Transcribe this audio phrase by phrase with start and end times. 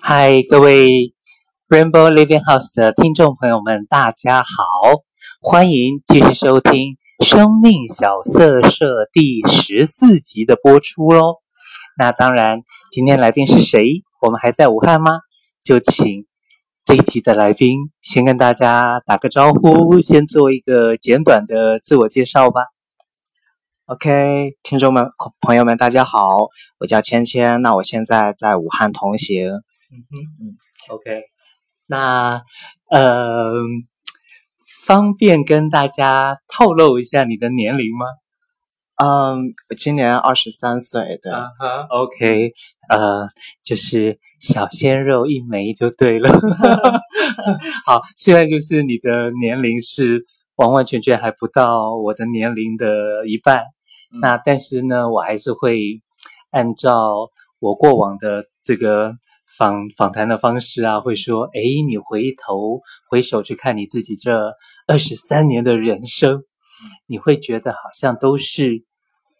[0.00, 1.14] 嗨，各位
[1.68, 4.48] Rainbow Living House 的听众朋友们，大家好，
[5.40, 11.36] 欢迎继续收听《生命小色社》第十四集的播出喽。
[11.96, 14.02] 那当然，今天来宾是谁？
[14.20, 15.12] 我们还在武汉吗？
[15.64, 16.26] 就请
[16.84, 22.62] 这一集的来宾先跟大家打个招呼，先做一个简短的自我介绍吧。
[23.92, 25.10] OK，听众们、
[25.42, 26.48] 朋友们，大家好，
[26.78, 29.46] 我叫芊芊，那我现在在武汉同行。
[29.50, 30.56] 嗯哼嗯
[30.88, 31.20] ，OK，
[31.88, 32.40] 那
[32.88, 33.52] 呃，
[34.86, 38.06] 方便跟大家透露一下你的年龄吗？
[38.96, 41.30] 嗯，我今年二十三岁，对。
[41.90, 42.52] ，OK，
[42.88, 43.28] 呃，
[43.62, 46.30] 就是小鲜肉一枚就对了。
[47.84, 50.24] 好，现在就是你的年龄是
[50.56, 53.62] 完完全全还不到我的年龄的一半。
[54.20, 56.02] 那但是呢，我还是会
[56.50, 57.30] 按照
[57.60, 59.14] 我过往的这个
[59.56, 64.38] 访访谈的方式啊，会说，哎，你回头回首去看你自己这
[64.86, 66.42] 二十三年的人生，
[67.06, 68.84] 你会觉得好像都是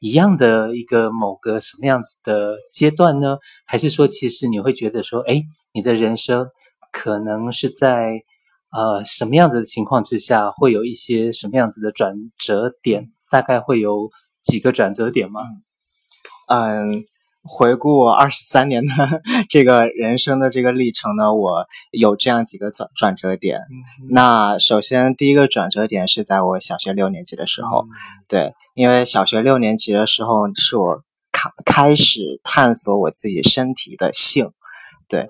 [0.01, 3.37] 一样的一个某个什么样子的阶段呢？
[3.67, 5.43] 还是说，其实你会觉得说，哎，
[5.75, 6.47] 你的人生
[6.93, 8.23] 可能是在
[8.71, 13.13] 呃什么样子的情况之下，会有一些什么样子的转折点？
[13.31, 14.09] 大概会有。
[14.43, 15.41] 几个转折点吗？
[16.49, 17.05] 嗯，
[17.45, 18.93] 回顾我二十三年的
[19.49, 23.59] 这个人生的这个历程呢，我有这样几个转转折点。
[23.59, 27.89] 嗯、那首先第一个转折点是在我小学六年级的时候，嗯、
[28.29, 34.51] 对，因为小学六年级的时候是我开开始探索我自己身体的性，
[35.09, 35.27] 对，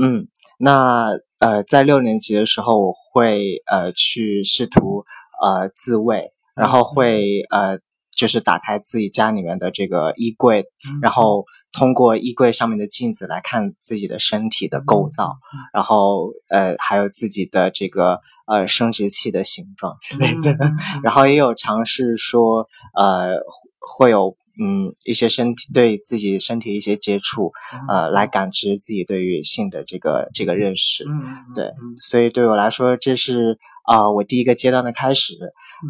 [0.00, 5.04] 嗯，那呃，在六年级的时候，我会呃去试图
[5.42, 7.78] 呃自慰，然后会呃。
[8.22, 23.40] 就是打开自己家里面的这个衣柜，嗯、然后通过衣柜上面的镜子来看自己的身体的构造，嗯、然后呃还有自己的这个呃生殖器的形状之类的，嗯、然后也有尝试说呃
[23.80, 27.50] 会有嗯一些身体对自己身体一些接触，
[27.88, 31.20] 嗯、呃来感知自己对于性的这个这个认识，嗯、
[31.56, 33.58] 对，所以对我来说这是。
[33.82, 35.34] 啊、呃，我第一个阶段的开始，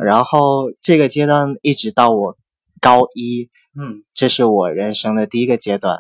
[0.03, 2.36] 然后这个阶段一直到我
[2.80, 5.98] 高一，嗯，这是我人生的第一个阶段，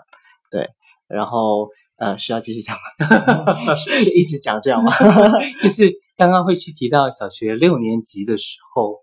[0.50, 0.70] 对，
[1.06, 3.74] 然后呃，需要继续讲吗？
[3.76, 4.92] 是是一直讲这样吗？
[5.60, 8.98] 就是刚刚会去提到小学六年级的时候，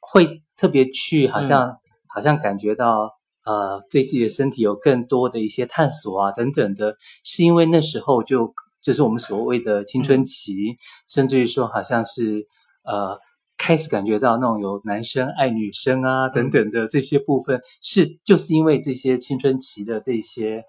[0.00, 1.76] 会特别去好像、嗯、
[2.08, 3.10] 好像感觉到
[3.44, 8.54] 呃，对自己的身体有更多的一些探索啊等等的，是因为那时候就。
[8.80, 10.76] 就是我们所谓的青春期，嗯、
[11.06, 12.46] 甚至于说，好像是
[12.82, 13.18] 呃，
[13.56, 20.64] 开始感觉到那种有男生爱女生啊等等的这些部分，是就是因为这些青春期的这些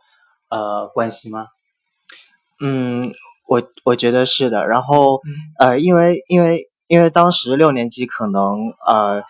[0.50, 1.48] 呃关系吗？
[2.60, 3.02] 嗯，
[3.48, 4.66] 我我觉得是的。
[4.68, 5.20] 然后
[5.60, 8.42] 呃，因为因为因为当时六年级可能
[8.88, 9.24] 呃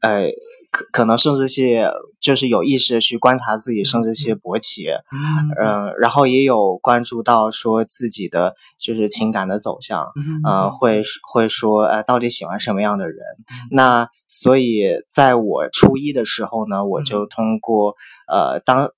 [0.00, 0.30] 呃。
[0.74, 1.76] 可可能生殖器
[2.20, 13.18] 就是有意识的去观察自己生殖器的勃起，嗯，呃，然后也有关注到说自己的就是情感的走向，嗯、呃，会会说，呃，到底喜欢什么样的人？
[13.48, 14.82] 嗯、那所以
[15.12, 17.94] 在我初一的时候呢，我就通过
[18.26, 18.90] 呃，当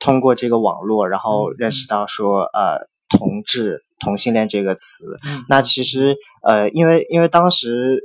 [0.00, 5.16] 通过这个网络，然后认识到说，呃，同志同性恋这个词。
[5.24, 8.02] 嗯、那其实呃，因为因为当时。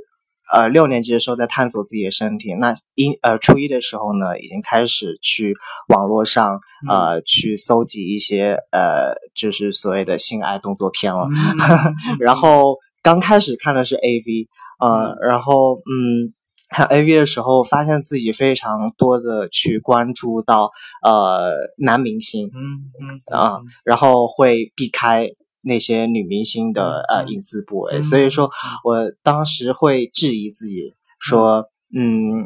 [0.52, 5.54] 呃，六年级的时候在探索自己的身体，那一呃初一的时候呢，已经开始去
[5.88, 14.46] 网络上呃去搜集一些呃就是所谓的性爱动作片了，嗯、 然后刚开始看的是 AV，
[14.78, 16.30] 呃，嗯然后嗯
[16.68, 20.70] 看 AV 的时候，发现自己非常多的去关注到
[21.02, 25.30] 呃男明星，嗯嗯啊，然后会避开。
[25.66, 28.48] 那些女明星的呃隐私部位，嗯、所以说
[28.84, 32.42] 我当时会质疑自己说，嗯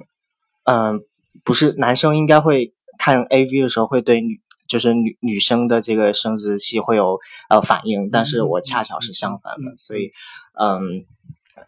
[0.65, 1.01] 嗯、呃，
[1.45, 7.19] 不是男生应该会看 AV 的时候会对女就是女女生的这个生殖器会有
[7.51, 10.13] 呃反应，但是我恰巧是相反的，嗯、所以
[10.59, 11.05] 嗯，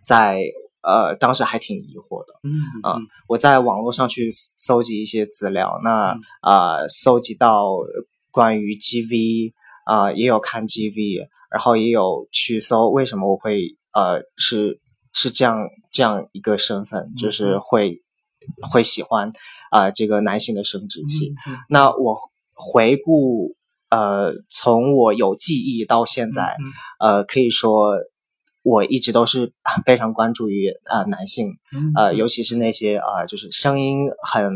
[0.03, 0.41] 在
[0.81, 2.51] 呃当时还挺疑惑的，嗯
[2.83, 7.77] 啊、呃，我在网络上去搜集一些资料，那啊、呃、搜集到
[8.31, 9.53] 关于 GV
[9.85, 11.29] 啊、呃、也有看 GV。
[11.53, 14.81] 然后也有去搜为什么我会呃是
[15.13, 18.03] 是这样这样一个身份，嗯、就是会
[18.71, 19.29] 会喜欢
[19.71, 21.35] 啊、呃、这个男性的生殖器。
[21.69, 22.17] 那我
[22.55, 23.55] 回顾
[23.91, 26.57] 呃从我有记忆到现在，
[26.99, 27.93] 呃可以说
[28.63, 29.53] 我一直都是
[29.85, 34.51] 非常关注于啊、呃、男性，嗯、呃尤其是那些啊、呃、就是声音很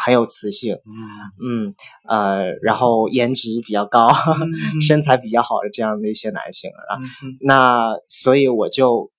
[0.00, 1.74] 很有磁性，嗯嗯
[2.08, 9.10] 呃，然后颜值比较高，嗯、 身材比较好的这样的一些男性啊，嗯、那所以我就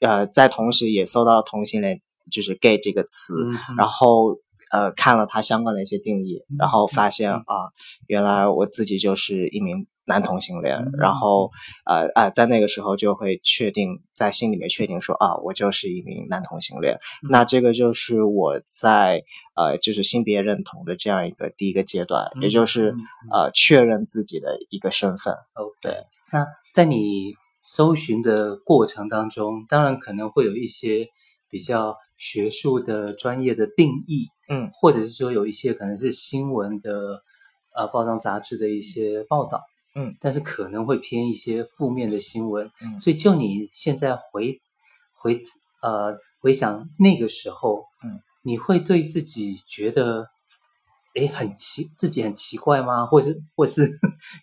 [0.00, 2.00] 呃在同时也搜到同性恋
[2.32, 4.38] 就是 gay 这个词，嗯、然后
[4.72, 7.70] 呃看了他相关的一些定义，嗯、然后发现、嗯、啊，
[8.06, 9.86] 原来我自己就是一名。
[10.08, 11.50] 男同性恋，嗯、然后
[11.84, 16.94] 呃呃，在那个时候就会确定在心里面确定说啊，我就是一名男同性恋。
[17.22, 19.22] 嗯、那这个就是我在
[19.54, 22.98] 呃就是性别认同的这样一个第一个阶段，嗯、也就是、嗯、
[23.32, 25.34] 呃确认自己的一个身份。
[25.54, 25.92] 哦，对。
[26.32, 31.06] 那在你搜寻的过程当中，当然可能会有一些
[31.50, 37.22] 比较学术的专业的定义，嗯，或者是说有一些可能是新闻的
[37.76, 39.62] 呃报章杂志的一些报道。
[39.98, 44.60] 嗯，但是可能会偏一些负面的新闻，嗯，所以就你现在回
[45.12, 45.42] 回
[45.82, 50.28] 呃回想那个时候，嗯，你会对自己觉得，
[51.16, 53.06] 诶很奇自己很奇怪吗？
[53.06, 53.90] 或是或是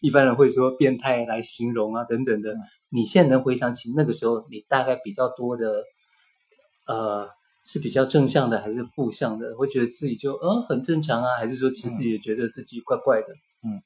[0.01, 2.57] 一般人会说变态来形容啊等等的，嗯，
[2.89, 5.83] 你现在能回想起那个时候，你大概比较多的，
[6.87, 7.29] 呃，
[7.63, 9.55] 是比较正向的还是负向的？
[9.55, 13.27] 会觉得自己就嗯很正常啊，还是说其实也觉得自己怪怪的？
[13.63, 13.81] 嗯。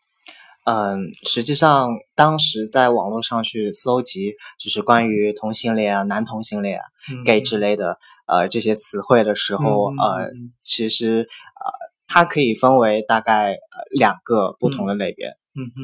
[0.70, 10.30] 嗯，实际上当时在网络上去搜集，就是关于同性恋啊、男同性恋啊、嗯、gay 之类的呃这些词汇的时候，嗯、呃，
[10.62, 11.72] 其实呃
[12.08, 13.58] 它可以分为大概呃
[13.98, 15.34] 两个不同的类别。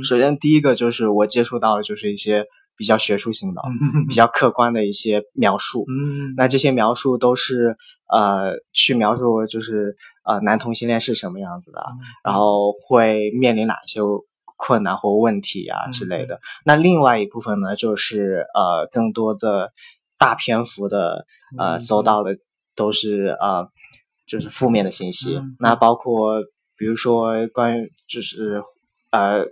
[0.04, 2.46] 首先第一个就是我接触到的就是一些
[2.78, 5.86] 比较学术性的、嗯、比较客观的一些描述。
[5.90, 6.36] 嗯。
[6.38, 7.76] 那这些描述都是
[8.14, 9.96] 呃去描述就是
[10.26, 14.02] 呃男同性恋是什么样子的，嗯、然后会面临哪些。
[14.58, 16.36] 困难或问题啊之类的。
[16.36, 19.74] 嗯、那另外一部分呢，就是呃，更多的
[20.18, 21.26] 大篇幅的
[21.58, 22.38] 呃，搜到的
[22.76, 23.68] 都是呃，
[24.26, 25.36] 就是负面的信息。
[25.36, 26.42] 嗯、那包括
[26.78, 28.64] 比如说关于就是
[29.12, 29.46] 呃，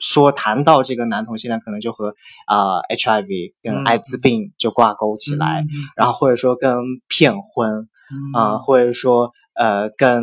[0.00, 2.14] 说谈到这个男同性恋，可能就和
[2.46, 6.76] 啊、呃、HIV 跟艾滋病就挂钩起来，嗯、然后或者说跟
[7.08, 7.88] 骗婚
[8.34, 10.22] 啊、呃，或者说呃，跟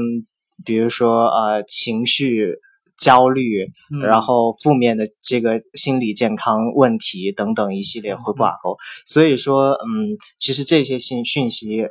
[0.66, 2.60] 比如说呃情绪。
[2.98, 3.72] 焦虑，
[4.02, 11.88] 然后负面的这个心理健康问题等等一系列会挂钩，所以说，嗯，其实这些信讯息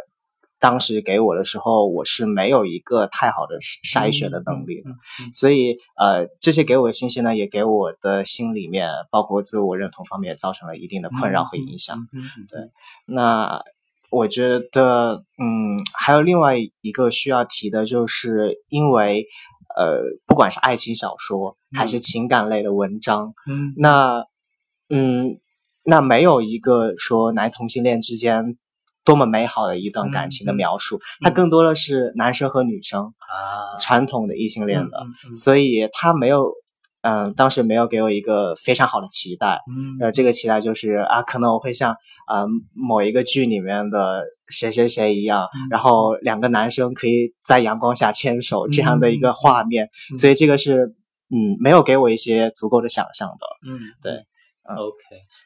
[0.59, 4.91] 当时给我的时候，我是没有一个太好的筛选的能力的，
[5.33, 11.99] 所以，呃，这些给我的信息呢，也给我的心里面，包括自我认同方面，造成了一定的困扰和影响。
[12.49, 12.61] 对，
[13.07, 13.63] 那
[14.11, 19.27] 我觉得，嗯，还有另外一个需要提的，就是因为。
[19.77, 24.25] 呃，不管是爱情小说还是情感类的文章，嗯，那，
[24.89, 25.39] 嗯，
[25.85, 28.57] 那没有一个说男同性恋之间
[29.05, 34.99] 多么美好的一段感情的描述，它更多的是男生和女生啊，传统的异性恋的，
[35.35, 36.53] 所以它没有。
[37.05, 41.93] 嗯，当时没有给我一个非常好的期待，嗯，呃，这个期待就是啊，可能我会像
[42.27, 46.15] 啊、呃、某一个剧里面的谁谁谁一样，嗯、然后。
[46.23, 50.95] 两个男生可以在阳光下牵手这样的一个画面，嗯、所以这个是
[51.29, 54.97] 嗯没有给我一些足够的想象的，嗯，对、嗯、，OK，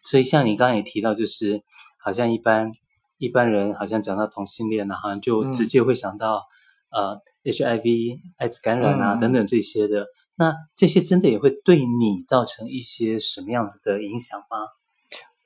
[0.05, 1.61] 所以像你刚刚也提到，就是
[2.01, 2.71] 好像一般
[3.19, 6.45] 一般人好像讲到同性恋呢，好像就直接会想到、
[6.97, 10.07] 嗯、呃 HIV 艾滋感染啊、嗯、等等这些的。
[10.39, 14.57] 那这些真的也会对你造成一些什么样子的影响吗？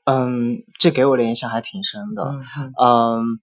[0.05, 2.25] 嗯，这给我的影响还挺深的。
[2.25, 3.41] 嗯，嗯，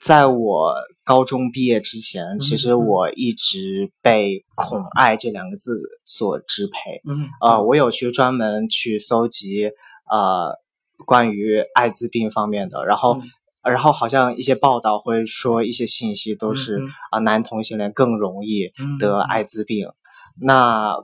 [0.00, 7.02] 在我高中毕业之前，嗯、其实我一直被“恐爱”这两个字所支配。
[7.04, 9.70] 嗯，呃，我有去专门去搜集
[10.10, 10.56] 呃
[11.04, 13.20] 关于艾滋病方面的，然后。
[13.62, 19.86] 嗯然后好像一些报道会说一些信息都是啊，男同性恋更容易得艾滋病。
[19.86, 19.94] 嗯、
[20.40, 20.94] 那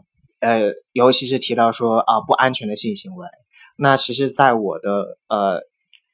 [0.40, 3.26] 呃，尤其是提到说啊不安全的性行为。
[3.76, 5.60] 那其实，在我的呃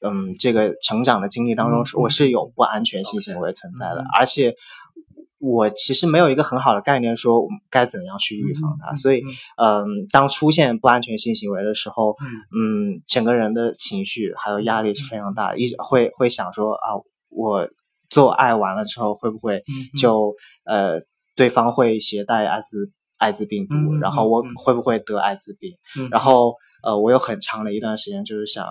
[0.01, 4.57] 嗯这个成长的经历当中，我是有不安全性行为存在的，嗯、而且。
[5.45, 8.93] 我其实没有一个很好的概念，说我们该怎样去预防它。
[8.93, 9.25] 嗯、所以，
[9.57, 12.17] 嗯、呃，当出现不安全性行为的时候，
[12.55, 16.95] 嗯，嗯，整个人的情绪还有压力是非常大的，一直会会想说啊，
[17.29, 17.69] 我
[18.09, 19.65] 做爱完了之后会不会
[20.01, 20.33] 就、
[20.65, 21.03] 嗯、呃
[21.35, 25.73] 对方会携带艾滋艾滋病毒，嗯、然后我会不会得艾滋病？
[25.99, 28.65] 嗯、然后呃，我有很长的一段时间就是想。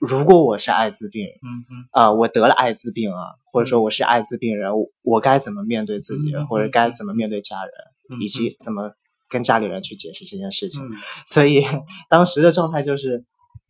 [0.00, 7.72] 如果我是艾滋病，嗯嗯，啊、呃，我得了艾滋病啊，或者说我是艾滋病人，我我该怎么面对自己，嗯、或者该怎么面对家人，
[8.08, 8.92] 嗯、以及怎么
[9.28, 10.82] 跟家里人去解释这件事情？
[10.82, 10.92] 嗯、
[11.26, 11.62] 所以
[12.08, 13.26] 当时的状态就是，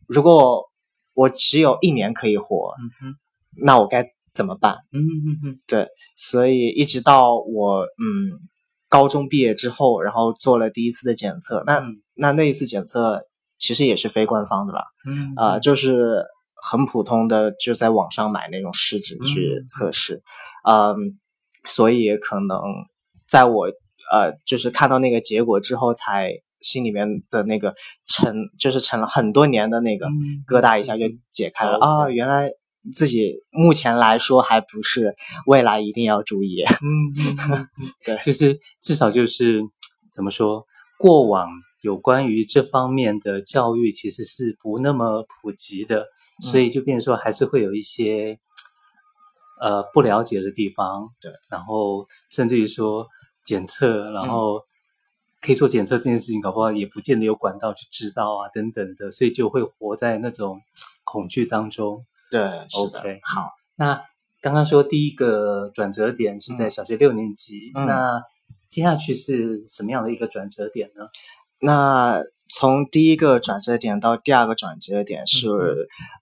[0.07, 0.69] 如果
[1.13, 3.15] 我只有一年可以活，嗯、
[3.61, 4.77] 那我该怎么办？
[4.93, 8.39] 嗯嗯嗯，对，所以一直到我嗯
[8.87, 13.25] 高中毕业之后，然后做了第一次的检测，那、嗯、那那一次检测
[13.61, 16.25] 其实也是非官方的吧，嗯啊、呃，就是
[16.55, 20.23] 很普通的，就在网上买那种试纸去测试，
[20.67, 21.19] 嗯，嗯，
[21.65, 22.59] 所以可能
[23.27, 23.67] 在我
[24.11, 27.75] 呃就是看到那个结果之后，才心里面的那个
[28.05, 30.07] 沉就是沉了很多年的那个
[30.47, 32.51] 疙瘩一下就解开了、嗯、啊，原来。
[32.95, 35.15] 自己目前来说还不是，
[35.45, 36.63] 未来一定要注意。
[36.63, 37.13] 嗯
[37.51, 37.67] 嗯，
[38.03, 39.61] 对，就是至少就是
[40.11, 40.65] 怎么说，
[40.97, 41.47] 过往
[41.81, 48.39] 有关于这方面的教育其实是不那么普及的，嗯、所以就变成说还是会有一些
[49.59, 51.09] 呃不了解的地方。
[51.19, 53.07] 对，然后甚至于说
[53.43, 54.61] 检测，然后
[55.41, 60.61] 可以做检测这件事情，搞不好也不见得有管道去知道啊等等的，所以就会活在那种
[61.03, 62.05] 恐惧当中。
[62.29, 62.39] 对
[62.77, 63.49] ，OK，好。
[63.75, 63.99] 那
[64.39, 68.21] 刚刚说第一个转折点是在小学六年级，嗯、那
[68.67, 71.07] 接下去是什么样的一个转折点呢？
[71.61, 75.55] 那从第一个转折点到第二个转折点是，嗯、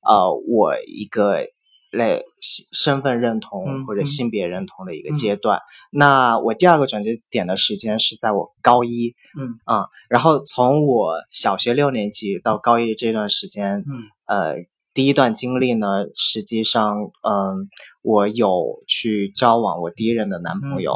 [0.05, 1.47] 呃，我一个
[1.91, 2.23] 类
[2.71, 5.59] 身份认同或者性别认同的一个阶段。
[5.91, 13.85] 那我第二个转折点的时间是在我高一，嗯啊、嗯，然后从我小学六年级到高一这段时间，嗯
[14.27, 14.55] 呃。
[14.91, 17.69] 第一段经历呢，实际上，嗯，
[18.01, 20.93] 我有去交往我第一任的男朋友，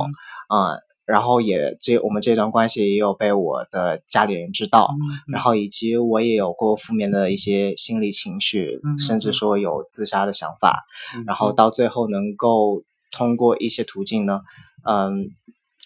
[0.49, 4.89] 嗯，嗯，然后也这我们这段关系也有被我的家里人知道，
[5.31, 10.83] 然后以及我也有过负面的一些心理情绪，嗯、甚至说有自杀的想法，
[11.15, 14.41] 嗯、然后到最后能够通过一些途径呢，
[14.87, 15.25] 嗯，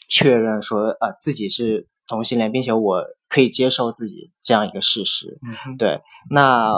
[0.10, 6.74] 确认说呃自己是同性恋，并且我可以接受自己这样一个事实，嗯、对，那。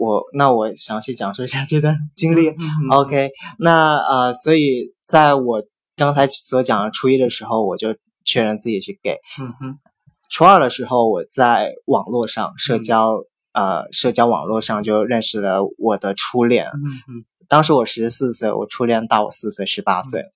[0.00, 2.54] 我那我详细讲述一下这段经历。
[2.92, 5.60] OK，那呃，所以在我
[5.98, 9.18] 刚才所讲的初一的时候，我就确认自己是 gay。
[9.38, 9.78] 嗯哼。
[10.30, 13.16] 初二的时候，我在网络上社交、
[13.52, 16.66] 嗯、呃社交网络上就认识了我的初恋。
[16.66, 17.24] 嗯嗯。
[17.48, 20.20] 当时我十四岁，我初恋大我四岁，十八岁。
[20.22, 20.32] 嗯、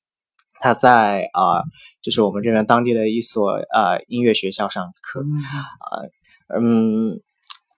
[0.60, 1.62] 他在呃，
[2.02, 5.20] 就是我们这边当地的一所呃音乐学校上课。
[5.20, 5.30] 嗯
[6.50, 7.20] 呃嗯。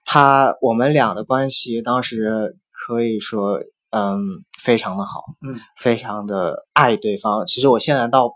[0.07, 4.19] 他我们俩的关系当时可以说，嗯，
[4.65, 7.45] 非常的好，嗯，非常的爱对方。
[7.45, 8.31] 其实我现在倒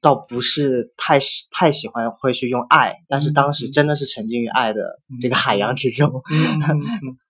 [0.00, 1.20] 倒不是太
[1.52, 4.80] 太喜欢会去用爱，但是当时真的是沉浸于爱的
[5.20, 6.10] 这个海洋之中。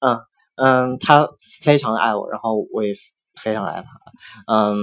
[0.00, 0.18] 嗯
[0.56, 1.28] 嗯 他
[1.62, 2.94] 非常的爱我，然后我也
[3.40, 3.88] 非常爱他。
[4.46, 4.78] 嗯，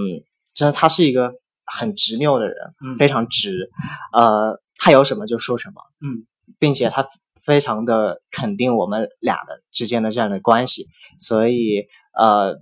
[0.53, 1.31] 真的，他是一个
[1.65, 3.71] 很执拗的人，嗯，非常直。
[4.11, 6.27] 呃，他有什么就说什么，嗯，
[6.59, 7.07] 并且他。
[7.43, 10.85] 非常的肯定我们俩的之间的这样的关系，
[11.19, 11.87] 所以
[12.17, 12.55] 呃，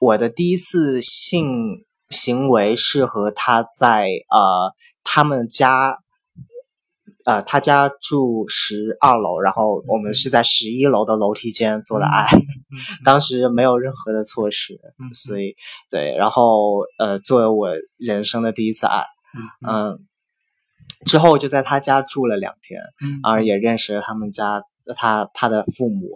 [0.00, 4.74] 我的第一次性行为是和他在呃
[5.04, 5.98] 他们家，
[7.24, 12.28] 呃他家住十二楼，然后我们是在十一楼的楼梯间做的爱，
[13.04, 14.80] 当时没有任何的措施，
[15.14, 15.56] 所以
[15.90, 19.04] 对，然后呃作为我人生的第一次爱，
[19.66, 19.90] 嗯。
[19.90, 19.98] 呃
[21.04, 24.62] 之后就在他家住了两天，嗯，而也认识了他们家
[24.96, 26.08] 他他的父母，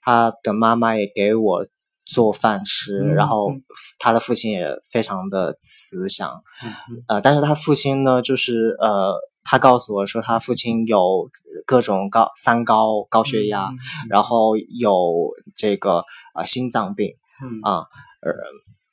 [0.00, 1.66] 他的妈妈也给我
[2.08, 3.52] 做饭吃，嗯、然后
[3.98, 11.30] 他的父亲也非常的慈祥，嗯，呃，但是他父亲呢，就是呃，他告诉我说他父亲有
[11.66, 17.60] 各种高三高高血压，嗯、然后有这个呃心脏病，嗯。
[17.62, 17.86] 啊，
[18.22, 18.32] 呃，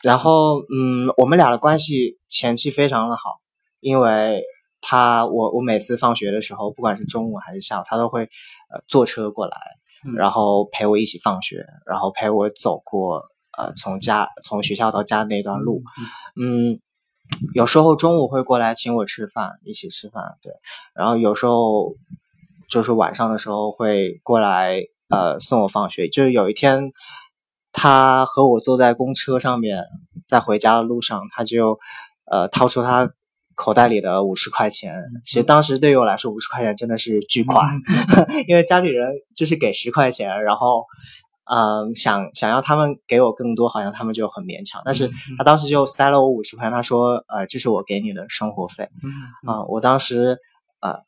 [0.04, 3.40] 然后嗯，我们俩的关系前期非常的好，
[3.80, 4.44] 因为。
[4.88, 9.82] 他我我每次放学的时候，不管是中午还是下午，他都会呃坐车过来，嗯、
[10.14, 13.26] 然后陪我一起放学，然后陪我走过
[13.58, 15.82] 呃从家从学校到家那段路，
[16.36, 16.80] 嗯，嗯，
[17.54, 20.54] 有时候中午会过来请我吃饭，一起吃饭，对，
[20.94, 21.96] 然后有时候
[22.70, 26.92] 就是晚上的时候会过来呃送我放学，就是有一天
[27.72, 29.84] 他和我坐在公车上面，
[30.28, 31.80] 在回家的路上，他就
[32.26, 33.12] 呃掏出他。
[33.56, 34.94] 口袋里的五十块钱，
[35.24, 40.84] 其实当时对于我来说，五十块钱真的是巨款，嗯、 因为家里人就是给十块钱，然后，
[41.46, 44.82] 嗯，想想要他们给我更多，好像他们就很勉强。
[44.84, 48.90] 但是他当时就塞了我五十块，他说：“呃，这是我给你的生活费。
[49.02, 49.10] 嗯”
[49.48, 50.38] 啊、呃，我当时，
[50.82, 51.00] 呃，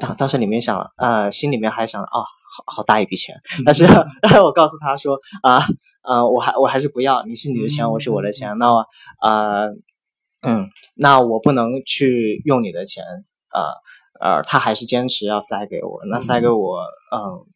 [0.00, 2.24] 当当时里面想，呃，心里面还想，哦，
[2.56, 3.36] 好好大一笔钱。
[3.64, 3.86] 但是，
[4.20, 5.58] 但是我告诉他说，啊、
[6.02, 8.66] 呃，呃，我还我还是不要，你是你的钱，我是我的钱，那，
[9.22, 9.70] 呃。
[10.42, 13.04] 嗯，那我不能去用你的钱，
[13.52, 16.80] 呃，呃，他还是坚持要塞给我，那塞给我，
[17.12, 17.46] 嗯、呃，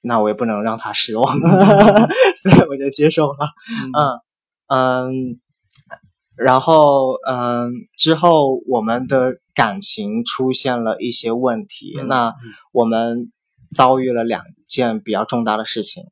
[0.00, 1.38] 那我也不能让他失望，
[2.42, 3.48] 所以我就接受了，
[3.96, 4.20] 嗯。
[4.68, 5.38] 嗯，
[6.36, 12.34] 然后嗯，之后我们的感情出现了一些问题，嗯、那
[12.72, 13.30] 我们
[13.70, 16.02] 遭遇了两件比较重大的事情。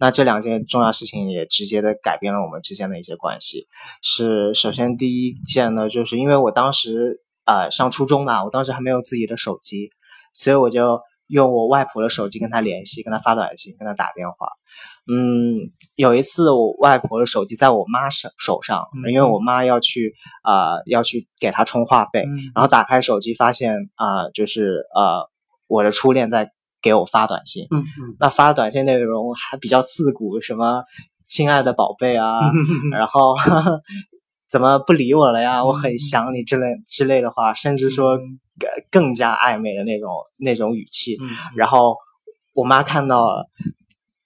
[0.00, 3.66] 那这两件重要事情也直接的改变了我们之间的一些关系。
[4.00, 9.90] 是首先第一件呢，就是因为我当时呃上初中嘛，我当时还没有自己的手机，
[10.32, 14.48] 所以我就用我外婆的手机跟她联系，跟她发短信，跟她打电话。
[15.10, 22.24] 嗯，有一次我外婆的手机在我妈手手上，因为我妈要去啊、呃、要去给她充话费，
[22.54, 25.28] 然后打开手机发现啊、呃、就是呃
[25.66, 26.52] 我的初恋在。
[26.88, 30.82] 给我发短信，嗯嗯，那发短信内容还比较刺骨，什么
[31.22, 32.40] 亲爱的宝贝啊，
[32.90, 33.36] 然后
[34.48, 35.62] 怎么不理我了呀？
[35.62, 38.16] 我很想你之类之类的话，甚至说
[38.58, 41.16] 更更加暧昧的那种那种语气。
[41.54, 41.96] 然后
[42.54, 43.50] 我妈看到了，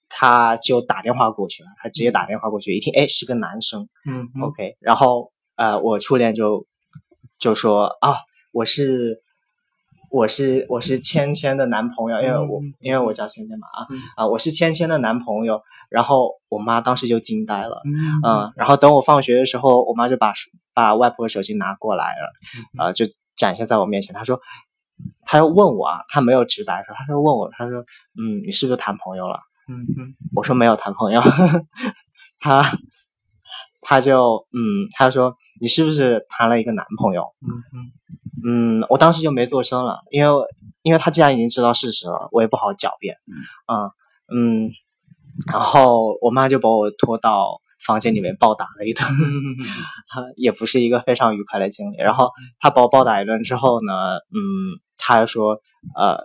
[0.09, 6.64] 她就打电话过去了，他直接打电话过去，一听，哎，是个男生，嗯，OK，然后呃，我初恋就
[7.40, 8.19] 就说啊，
[8.52, 9.21] 我是。
[10.12, 15.62] 我是我是芊芊的男朋友，因为我因为我叫芊芊嘛啊啊，我是芊芊的男朋友。
[15.88, 20.33] 然后我妈当时就惊呆了，嗯，然后等我放学的时候，我妈就把
[20.73, 23.04] 把外婆的手机拿过来了，啊，就
[23.37, 24.14] 展现在我面前。
[24.14, 24.40] 她说，
[25.26, 27.81] 她要问我啊，她没有直白说，她说问我，她说，
[28.19, 29.38] 嗯，你是不是谈朋友了？
[29.69, 31.21] 嗯嗯，我说没有谈朋友，
[32.40, 32.64] 她
[33.83, 37.23] 她就嗯，她说你是不是谈了一个男朋友？
[37.42, 37.92] 嗯嗯。
[38.45, 40.31] 嗯，我当时就没做声了，因为
[40.83, 43.17] 因为他既然已经知道事实了，我也不好狡辩。
[43.69, 43.91] 嗯
[44.35, 44.71] 嗯，
[45.53, 49.07] 然后我妈就把我拖到房间里面暴打了一顿，
[50.37, 51.97] 也不是一个非常愉快的经历。
[51.99, 53.93] 然后他把我暴打一顿之后呢，
[54.35, 55.61] 嗯，他还说，
[55.97, 56.19] 呃，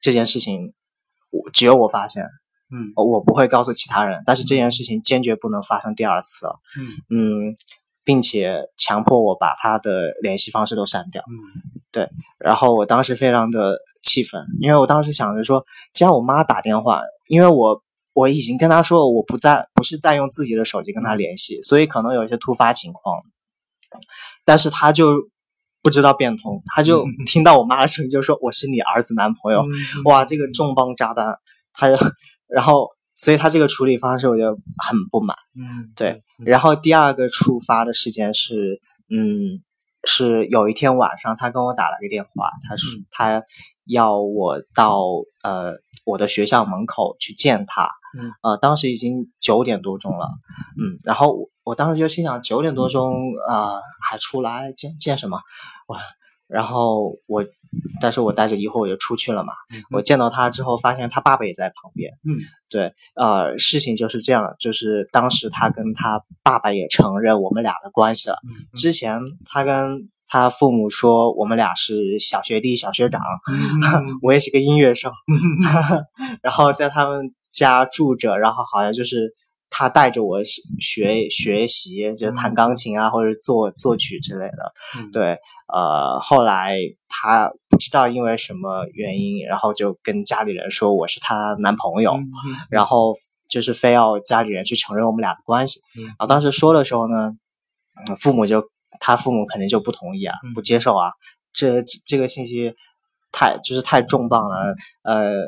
[0.00, 0.72] 这件事情
[1.30, 2.24] 我只有我发现，
[2.70, 6.46] 嗯，我不会告诉其他人，但是这件事情坚决不能发生第二次。
[6.78, 7.56] 嗯嗯。
[8.04, 11.22] 并且强迫我把他的联系方式都删掉。
[11.22, 11.34] 嗯，
[11.90, 12.08] 对。
[12.38, 17.82] 然后我当时非常的气愤，因为我当时想着说，既然我妈打电话，因为我
[18.12, 23.16] 我已经跟她说我不在，不是在用自己的手机跟她联系，所以可能有一些突发情况。
[24.44, 25.16] 但是她就
[25.82, 29.60] 不知道变通，她就听到我妈的声音就说我是你儿子男朋友。
[29.60, 29.72] 嗯、
[30.04, 31.38] 哇，这个重磅炸弹！
[31.72, 31.96] 她就
[32.48, 32.88] 然后。
[33.14, 34.44] 所以他这个处理方式我就
[34.76, 36.22] 很不满，嗯，对。
[36.44, 39.62] 然后第二个触发的事件是，嗯，
[40.04, 43.42] 是有一天晚上他跟我打了个电话，他说他
[43.86, 45.00] 要我到
[45.42, 45.74] 呃
[46.04, 50.26] 我的学校门口去见他，嗯，呃，当时已经九点多钟了，
[50.78, 55.38] 嗯，然后我我当时就心想九点多钟啊，呃，还出来见见什么？
[55.88, 55.98] 哇！
[56.46, 57.42] 然后我，
[58.00, 59.52] 但是我带着疑惑我就出去了嘛。
[59.74, 62.12] 嗯、我见到他之后，发现他爸爸也在旁边。
[62.28, 68.36] 嗯，对，呃，事情就是这样，就是当时他跟他爸爸也承认我们俩的关系了。
[68.44, 79.34] 嗯、之前他跟他父母说我们俩是小学弟、小学长，嗯、 我也是个音乐生，嗯、 然后在他们家住着，然后好像就是。
[79.76, 80.40] 他带着我
[80.78, 84.72] 学学习，就弹钢琴啊，或者作作曲之类的。
[84.96, 86.76] 嗯、对，呃，后来
[87.08, 92.24] 他不知道因为什么原因，然后就跟家里人说我是他男朋友，嗯、
[92.70, 93.16] 然后
[93.48, 95.80] 就是非要家里人去承认我们俩的关系。
[95.98, 97.32] 嗯、然后当时说的时候呢，
[98.20, 98.62] 父母就
[99.00, 101.10] 他父母肯定就不同意啊，嗯、不接受啊。
[101.52, 102.72] 这这个信息
[103.32, 105.42] 太就是太重磅了，呃，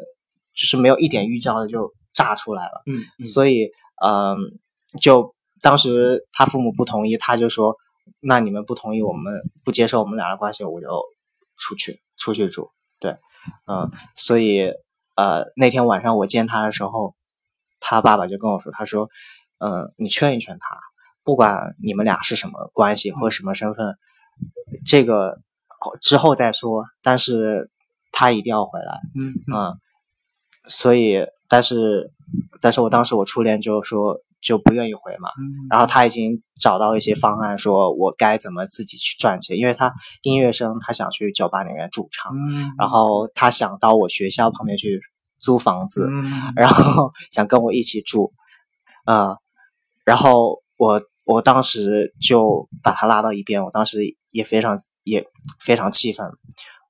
[0.53, 2.83] 就是没有一点预兆的就炸出来了。
[2.87, 3.69] 嗯，嗯所以。
[4.05, 4.37] 嗯，
[5.01, 7.77] 就当时他父母不同意，他就说
[8.21, 10.87] ：“那你们不同意，我们不接受我们俩的关系，我就
[11.57, 13.17] 出去出去住。”对，
[13.67, 14.73] 嗯，所以
[15.17, 17.15] 呃那天晚上我见他的时候，
[17.81, 19.09] 他爸爸就跟我说：“他说，
[19.59, 20.79] 嗯，你劝一劝他，
[21.25, 23.97] 不管你们俩是什么关系或什么身份，
[24.85, 25.39] 这个
[26.01, 27.71] 之后再说，但是
[28.13, 29.79] 他一定要回来。”嗯嗯，
[30.69, 32.13] 所以但是。
[32.61, 45.01] 但是我当时我初恋就说就不愿意回嘛，嗯、然后他已经找到一些方案，说我该怎么自己去赚钱，因为他音乐生，他想去酒吧里面驻唱，嗯、然后他想到我学校旁边去
[45.39, 48.33] 租房子，嗯、 然后想跟我一起住，
[49.05, 49.39] 啊、呃，
[50.05, 54.01] 然后我我当时就把他拉到一边，我当时
[54.33, 55.25] 也非常也
[55.61, 56.27] 非常气愤，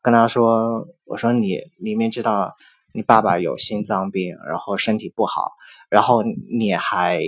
[0.00, 2.54] 跟他说，我说你明明知道。
[2.96, 5.52] 你爸爸有心脏病，然后身体不好，
[5.90, 6.22] 然后
[6.58, 7.20] 你还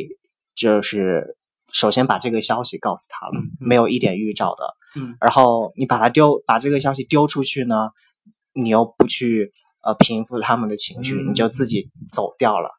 [0.54, 1.36] 就是
[1.72, 7.90] 首先把这个消息告诉他了，嗯、没有一点预兆的，嗯，然后你把他丢，把这个消息丢出去呢，
[8.54, 9.52] 你又不去
[9.84, 12.70] 呃平复他们的情绪，嗯、你就自己走掉了，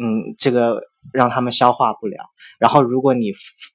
[0.00, 0.80] 嗯，这个
[1.12, 2.16] 让他们消化不了。
[2.60, 3.32] 然后如果你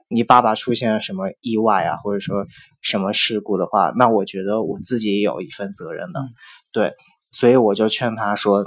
[0.07, 2.45] 你爸爸出现了什么意外啊，或者说
[2.81, 6.21] 什么事故的话，那我觉得我自己也有一份责任的。
[6.21, 6.33] 嗯、
[6.71, 6.93] 对，
[7.35, 8.63] 所以我就劝他说，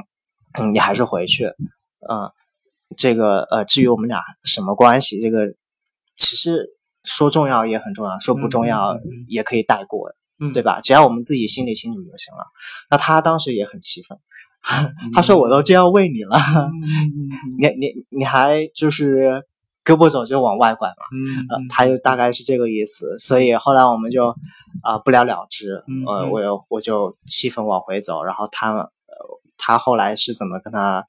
[0.61, 1.47] 嗯，你还是回去。
[1.47, 2.31] 嗯，
[2.97, 5.47] 这个呃，至于我们俩什么关系，这个
[6.17, 6.67] 其实
[7.03, 8.95] 说重要也很重要，说不重要
[9.27, 10.81] 也可以带过的，嗯、对吧？
[10.83, 12.45] 只要我们自己心里清楚就行了。
[12.91, 14.19] 那他当时也很气愤。
[15.15, 16.37] 他说：“我都这样为你了，
[17.59, 19.45] 你你你还就是
[19.89, 20.95] 胳膊肘就往外拐嘛？
[21.49, 23.19] 呃，他就大概是这个意思。
[23.19, 24.29] 所以后来我们就
[24.83, 25.83] 啊、呃、不了了之。
[26.07, 28.23] 呃，我又我就气愤往回走。
[28.23, 28.87] 然后他呃
[29.57, 31.07] 他后来是怎么跟他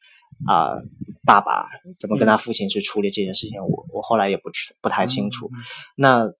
[0.48, 0.82] 啊、呃、
[1.26, 1.66] 爸爸
[1.98, 3.62] 怎么跟他父亲去处理这件事情？
[3.62, 5.52] 我我后来也不知不太清楚。
[5.98, 6.32] 那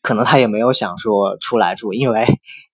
[0.00, 2.24] 可能他也没有想说出来住，因为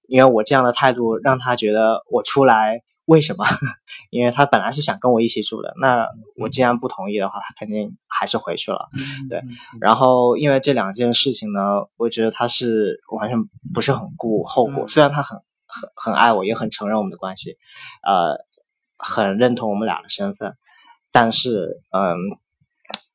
[0.07, 3.45] 因为我这样的态度让他觉得我出来。”为什么？
[4.11, 8.89] 因为他本来是想跟我一起住的，那我既然不同意的话，他肯定还是回去了。
[9.29, 9.43] 对，
[9.81, 11.61] 然后因为这两件事情呢，
[11.97, 13.39] 我觉得他是完全
[13.73, 14.87] 不是很顾后果。
[14.87, 17.57] 虽然他很很很爱我，也很承认我们的关系，
[18.03, 18.45] 呃，
[18.99, 20.57] 很认同我们俩的身份，
[21.11, 22.17] 但是，嗯，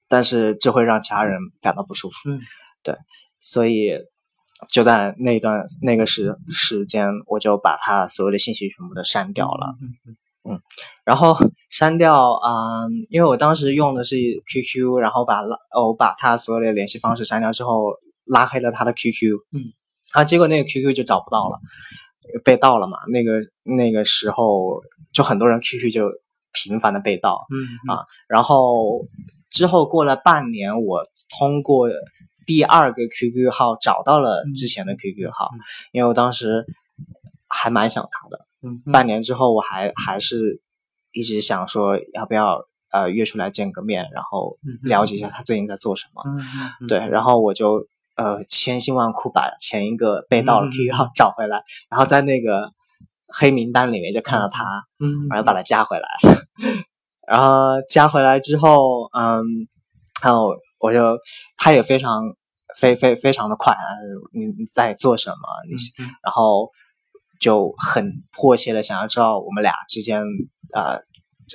[0.07, 2.15] 但是这会让其他人感到不舒服。
[2.83, 2.95] 对，
[3.39, 3.97] 所以。
[4.69, 9.75] 就在那段那个时时间，我就把他所有的信息全部都删掉了。
[10.43, 10.61] 嗯，
[11.03, 11.35] 然后
[11.69, 17.93] 删掉啊、嗯，因为我当时用的是 QQ，然后把拉我把他所有的联系方式删掉之后，
[18.25, 19.35] 拉黑了他的 QQ。
[19.51, 19.73] 嗯，
[20.13, 21.59] 啊，结果那个 QQ 就找不到了，
[22.43, 22.97] 被盗了嘛。
[23.11, 26.09] 那个那个时候就很多人 QQ 就
[26.53, 27.45] 频繁的被盗。
[27.51, 29.05] 嗯啊，然后
[29.49, 31.03] 之后过了半年，我
[31.39, 31.89] 通过。
[32.45, 35.59] 第二个 QQ 号找到了之前的 QQ 号，嗯、
[35.91, 36.65] 因为我当时
[37.47, 38.47] 还蛮想他的。
[38.63, 40.61] 嗯，半年之后我还还是
[41.13, 46.23] 一直想说要不要呃约出来见个面，然后了解一下他最近在做什么。
[46.87, 52.71] 对，然后我就呃千辛万苦把前一个被盗的 QQ 号找回来，嗯、然后在那个
[53.27, 54.63] 黑名单里面就看到他，
[54.99, 56.07] 嗯，然后把他加回来，
[56.63, 56.83] 嗯、
[57.27, 59.67] 然后加回来之后，嗯，
[60.23, 60.55] 然后。
[60.81, 60.99] 我就，
[61.57, 62.23] 他也非常，
[62.75, 63.85] 非非非常的快啊！
[64.33, 65.35] 你你在做什么？
[65.69, 66.69] 你，嗯、然后
[67.39, 70.23] 就很迫切的想要知道我们俩之间，
[70.73, 71.01] 呃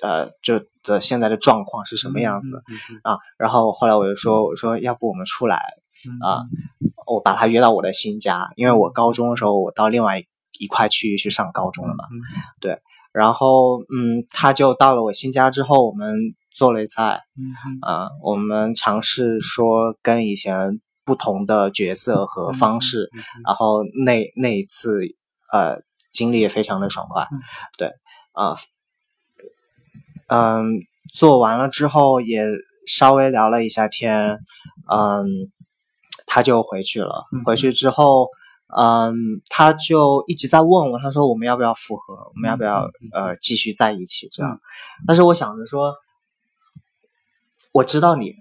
[0.02, 2.62] 呃，就的现在的状况是什么样子、
[3.02, 3.18] 啊？
[3.36, 5.56] 然后后来我就说，我说要不我们出来
[6.22, 6.44] 啊？
[7.06, 10.22] 我把他约到我的新家，因为我高中的时候我到另外
[10.58, 12.04] 一块区域去上高中了嘛。
[12.12, 12.20] 嗯、
[12.60, 12.78] 对，
[13.12, 16.14] 然后嗯，他就到了我新家之后，我们。
[16.56, 17.78] 做了一菜，嗯哼。
[17.82, 25.02] 啊，我们尝试说跟以前不同的角色和方式，嗯、然后那那一次
[25.52, 27.38] 呃经历也非常的爽快，嗯、
[27.76, 27.90] 对。
[28.32, 28.56] 啊，
[30.28, 30.80] 嗯，
[31.12, 32.46] 做完了之后也
[32.86, 34.38] 稍微聊了一下天，
[34.90, 35.52] 嗯，
[36.26, 38.28] 他就回去了，回去之后，
[38.74, 39.14] 嗯，
[39.50, 44.58] 他就一直在问我，他说我们要不要复合，我们要不要呃继续在一起这样，
[45.06, 45.94] 但是我想着说。
[47.76, 48.32] 我知道你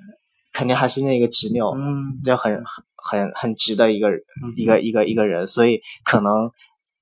[0.53, 2.63] 肯定还是那个执拗，嗯，就很
[2.95, 6.51] 很很直的一个、嗯、一个一个一个人，所以可能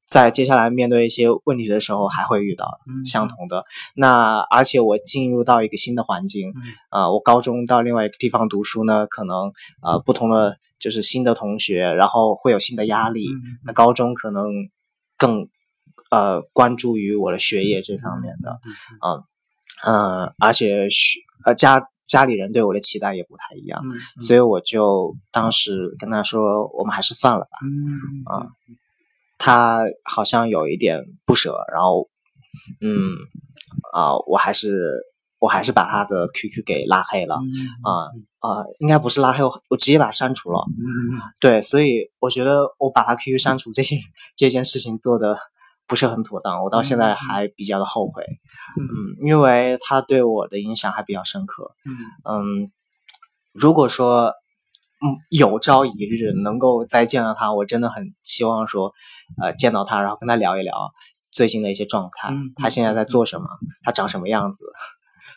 [0.07, 3.59] 在接下来面对一些问题的时候还会遇到相同的。
[3.59, 3.63] 嗯、
[3.97, 6.51] 那而且我进入到一个新的环境，
[6.89, 9.51] 啊、我高中到另外一个地方读书呢，可能
[9.83, 13.27] 呃不同的就是新的同学，然后会有新的压力。
[13.27, 14.45] 嗯、那高中可能
[15.17, 15.47] 更
[16.09, 18.49] 呃关注于我的学业这方面的，
[19.01, 19.21] 啊
[19.85, 21.89] 嗯、呃呃，而且学呃家。
[22.13, 23.81] 家里人对我的期待也不太一样，
[24.21, 27.57] 所以我就当时跟他说：“我们还是算了吧。
[27.63, 27.73] 嗯”
[28.29, 28.45] 啊，
[29.39, 32.07] 他好像有一点不舍，然后，
[32.81, 33.17] 嗯，
[33.93, 34.77] 啊，我还是
[35.39, 37.49] 我还是把他的 QQ 给拉黑了，嗯、
[37.81, 37.89] 啊
[38.47, 40.59] 啊，应该不是拉黑，我我直接把他删除了。
[40.69, 43.97] 嗯、对，所以我觉得我把他 QQ 删除这件
[44.35, 45.35] 这件事情做的。
[45.87, 48.23] 不是很妥当，我到现在还比较的后悔，
[48.79, 51.93] 嗯，嗯，因为他对我的影响还比较深刻，嗯。
[52.63, 52.67] 嗯，
[53.53, 54.33] 如果说
[55.05, 58.93] 嗯有朝一日能够再见到他，我真的很期望说，
[59.41, 60.73] 呃，见到他，然后跟他聊一聊
[61.31, 64.65] 最近的一些状态，嗯，他现在在做什么，嗯，他长什么样子。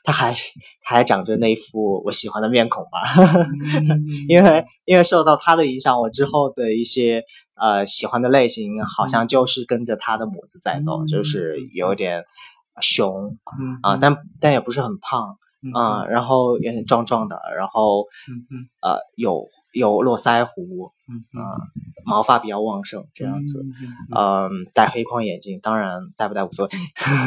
[0.04, 0.32] 他还
[0.82, 3.00] 他还长着那副我喜欢的面孔吧，
[4.28, 7.24] 因为因为受到他的影响，我之后的一些
[7.56, 12.24] 呃喜欢的类型好像就是跟着他的模子在走，就是有点
[12.80, 13.36] 熊
[13.82, 15.36] 啊，但但也不是很胖
[15.74, 18.06] 啊，然后也很壮壮的，然后
[18.80, 20.92] 呃有有络腮胡，
[21.32, 21.56] 啊
[22.04, 23.64] 毛发比较旺盛这样子，
[24.14, 26.70] 嗯戴黑框眼镜，当然戴不戴无所谓，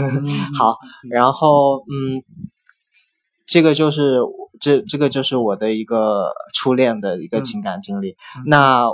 [0.58, 0.78] 好，
[1.10, 2.24] 然后嗯。
[3.52, 4.20] 这个就是
[4.60, 8.12] 这这个就是我的一个初恋的一个情感经历。
[8.38, 8.86] 嗯、那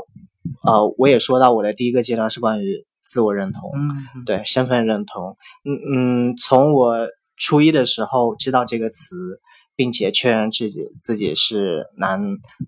[0.63, 5.37] 呃，我也说到我的第一个阶段是关于自我认同，嗯，对，身份认同。
[5.63, 6.95] 嗯嗯，从我
[7.37, 9.39] 初一的时候知道这个词，
[9.75, 12.21] 并且确认自己自己是男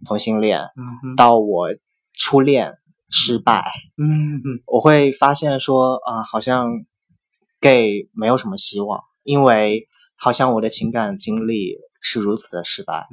[0.06, 0.60] 同性恋，
[1.04, 1.70] 嗯，到我
[2.14, 2.78] 初恋
[3.10, 3.64] 失败，
[3.98, 6.72] 嗯嗯，我会发现说啊、呃，好像
[7.60, 9.88] gay 没有什么希望，因为。
[10.20, 13.06] 好像我的情感经历是如此的失败，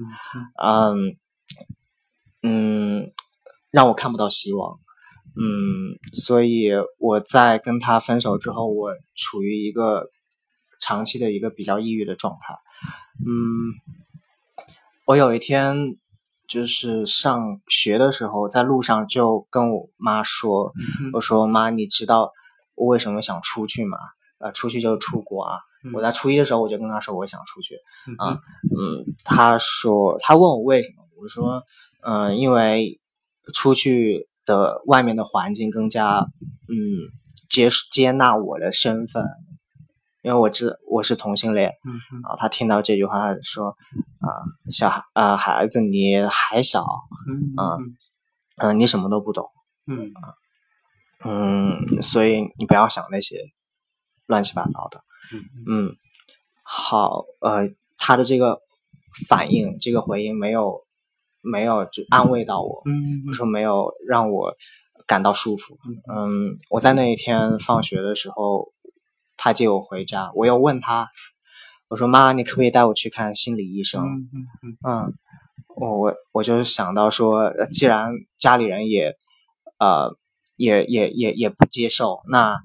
[0.56, 1.12] 嗯
[2.42, 3.12] 嗯，
[3.74, 4.78] 让我看不到希望，
[5.34, 10.06] 嗯，所以我在跟他分手之后，我处于一个
[10.78, 12.54] 长期的一个比较抑郁的状态，
[13.26, 13.74] 嗯，
[15.06, 15.76] 我有一天
[16.46, 20.72] 就是上学的时候，在路上就跟我妈说，
[21.12, 22.30] 我说妈，你知道
[22.76, 23.98] 我为什么想出去吗？
[24.38, 25.58] 呃，出去就出国啊。
[25.92, 27.74] 我在初一的时候，我就跟他说我想出去，
[28.06, 31.64] 嗯啊，嗯，他说他问我为什么，我说，
[32.02, 33.00] 嗯、呃，因为
[33.52, 36.20] 出去的外面的环境更加，
[36.68, 36.76] 嗯，
[37.48, 39.24] 接接纳我的身份，
[40.22, 43.68] 因为我知我是同性恋，嗯啊，他听到这句话他说，
[44.20, 44.28] 啊，
[44.72, 46.84] 小孩啊孩子你还小，
[47.28, 49.48] 嗯啊，嗯、呃，你什么都不懂，
[49.86, 50.12] 嗯。
[51.26, 53.38] 嗯，所以你不要想那些
[54.26, 55.00] 乱七八糟的。
[55.66, 55.96] 嗯，
[56.62, 58.58] 好，呃，他的这个
[59.26, 60.83] 反应，这个回应没有
[61.44, 64.56] 没有就安慰到我，嗯，说没有让我
[65.06, 65.78] 感到舒服，
[66.12, 68.72] 嗯，我在那一天放学的时候，
[69.36, 71.08] 他接我回家，我又问他，
[71.88, 74.02] 我说妈，你可不可以带我去看心理医生？
[74.02, 75.14] 嗯嗯嗯，嗯，
[75.76, 79.14] 我我我就想到说，既然家里人也，
[79.78, 80.16] 呃，
[80.56, 82.58] 也也也也不接受，那。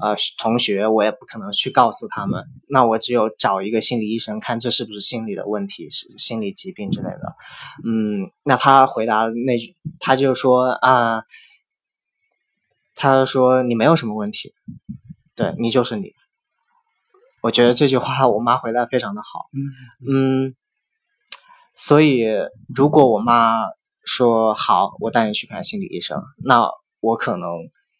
[0.00, 7.36] 呃，同学，我也不可能去告诉他们，那我只有找一个心理医生看这是不是心理的问题，是心理疾病之类的。
[7.84, 11.22] 嗯，那他回答那句，他就说啊，
[12.94, 14.52] 他说你没有什么问题，
[15.36, 16.12] 对，你就是你。
[17.40, 19.46] 我觉得这句话我妈回答非常的好。
[19.52, 20.56] 嗯嗯，
[21.74, 22.26] 所以
[22.74, 23.58] 如果我妈
[24.02, 26.68] 说好，我带你去看心理医生，那
[27.00, 27.48] 我可能，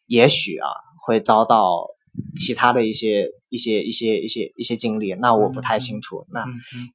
[0.06, 0.68] 也许啊。
[1.06, 1.88] 会遭到
[2.36, 6.24] 其他的一些一些一些一些一些经历，那我不太清楚。
[6.30, 6.44] 那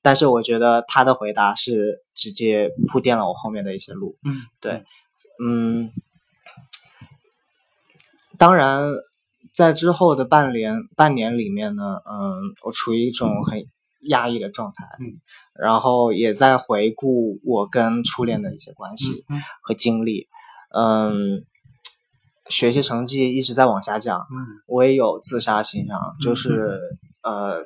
[0.01, 4.17] 但是我觉得他的回答是直接铺垫了我后面的一些路。
[4.23, 4.83] 嗯，对，
[5.43, 5.91] 嗯，
[8.37, 8.81] 当然
[9.51, 13.65] 在之后的半年半年里面呢，嗯，我处于一种很
[14.07, 14.85] 压抑的状态。
[14.99, 15.19] 嗯，
[15.53, 19.25] 然后也在回顾我跟初恋的一些关系
[19.61, 20.27] 和经历。
[20.73, 21.45] 嗯。
[22.49, 26.79] 学习成绩一直在往下降，嗯，我也有自杀倾向，嗯、就是
[27.21, 27.63] 呃，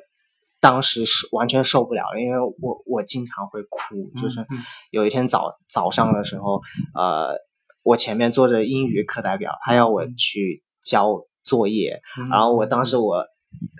[0.60, 4.46] 当时是完全受不了了，因为我我经常会哭，就是
[4.90, 6.60] 有一天早早上的时候，
[6.94, 7.34] 呃，
[7.82, 13.24] 我前面坐着英语课代表，他要我去交作业，嗯、然后我当时我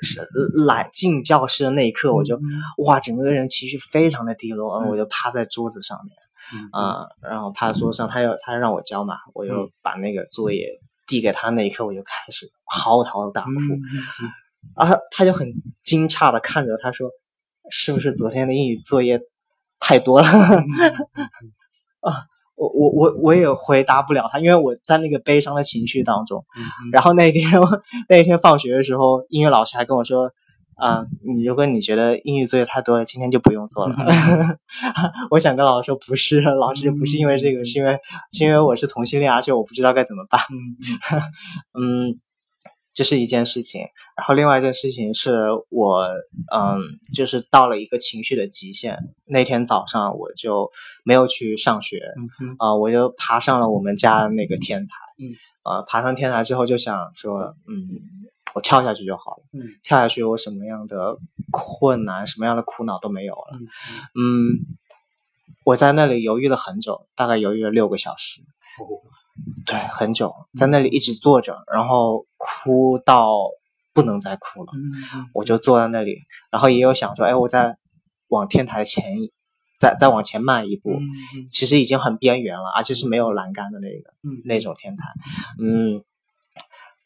[0.02, 0.20] 是
[0.66, 2.42] 来进教室的那一刻，我就、嗯、
[2.86, 6.16] 哇，整个人情绪非常的低落，嗯、我就趴在桌子上面，
[6.72, 10.66] 啊、呃，然后趴在桌子上，他要他让我交嘛，我就把那个作业。
[11.06, 13.80] 递给他那一刻，我就开始嚎啕大哭，嗯、
[14.74, 17.10] 啊，他就很惊诧的看着他说
[17.70, 19.20] ：“是不是昨天的英语作业
[19.80, 20.64] 太多了？”嗯、
[22.00, 26.44] 啊，我我我我也回答不了他，因为我在那个悲伤的情绪当中。
[26.56, 27.50] 嗯、然后那天
[28.08, 30.32] 那天放学的时候，英语老师还跟我说。
[30.76, 33.94] 啊，你如果你觉得英语作业太多了，今天就不用做了。
[35.30, 37.98] 我想跟老师说，不是，老师不是因为这个，是因为
[38.32, 40.40] 是因为我是同性恋，而且我不知道该怎么办。
[41.78, 42.18] 嗯，
[42.92, 43.82] 这是一件事情。
[44.16, 46.06] 然后另外一件事情是我，
[46.52, 46.78] 嗯，
[47.14, 48.98] 就是到了一个情绪的极限。
[49.26, 50.70] 那天早上我就
[51.04, 51.98] 没有去上学，
[52.58, 54.92] 啊，我就爬上了我们家那个天台。
[55.18, 55.30] 嗯，
[55.62, 57.88] 啊，爬上天台之后就想说，嗯。
[58.54, 59.42] 我跳下去就好了。
[59.52, 61.18] 嗯，跳下去，我什么样的
[61.50, 63.58] 困难、什么样的苦恼都没有了。
[63.58, 63.66] 嗯，
[64.14, 64.76] 嗯，
[65.64, 68.40] 我在那里犹豫了很久，大概犹豫了六个小时。
[68.78, 69.02] 哦，
[69.66, 73.38] 对，很久，在那里一直坐着，然后哭到
[73.92, 74.72] 不能再哭了。
[74.72, 76.18] 嗯，我就坐在那里，
[76.52, 77.76] 然后也有想说，哎，我再
[78.28, 79.04] 往天台前，
[79.80, 80.90] 再再往前迈一步。
[80.90, 85.08] 嗯，其实已经很边缘了，而且是没有栏杆的那个，嗯，那种天台。
[85.58, 86.00] 嗯。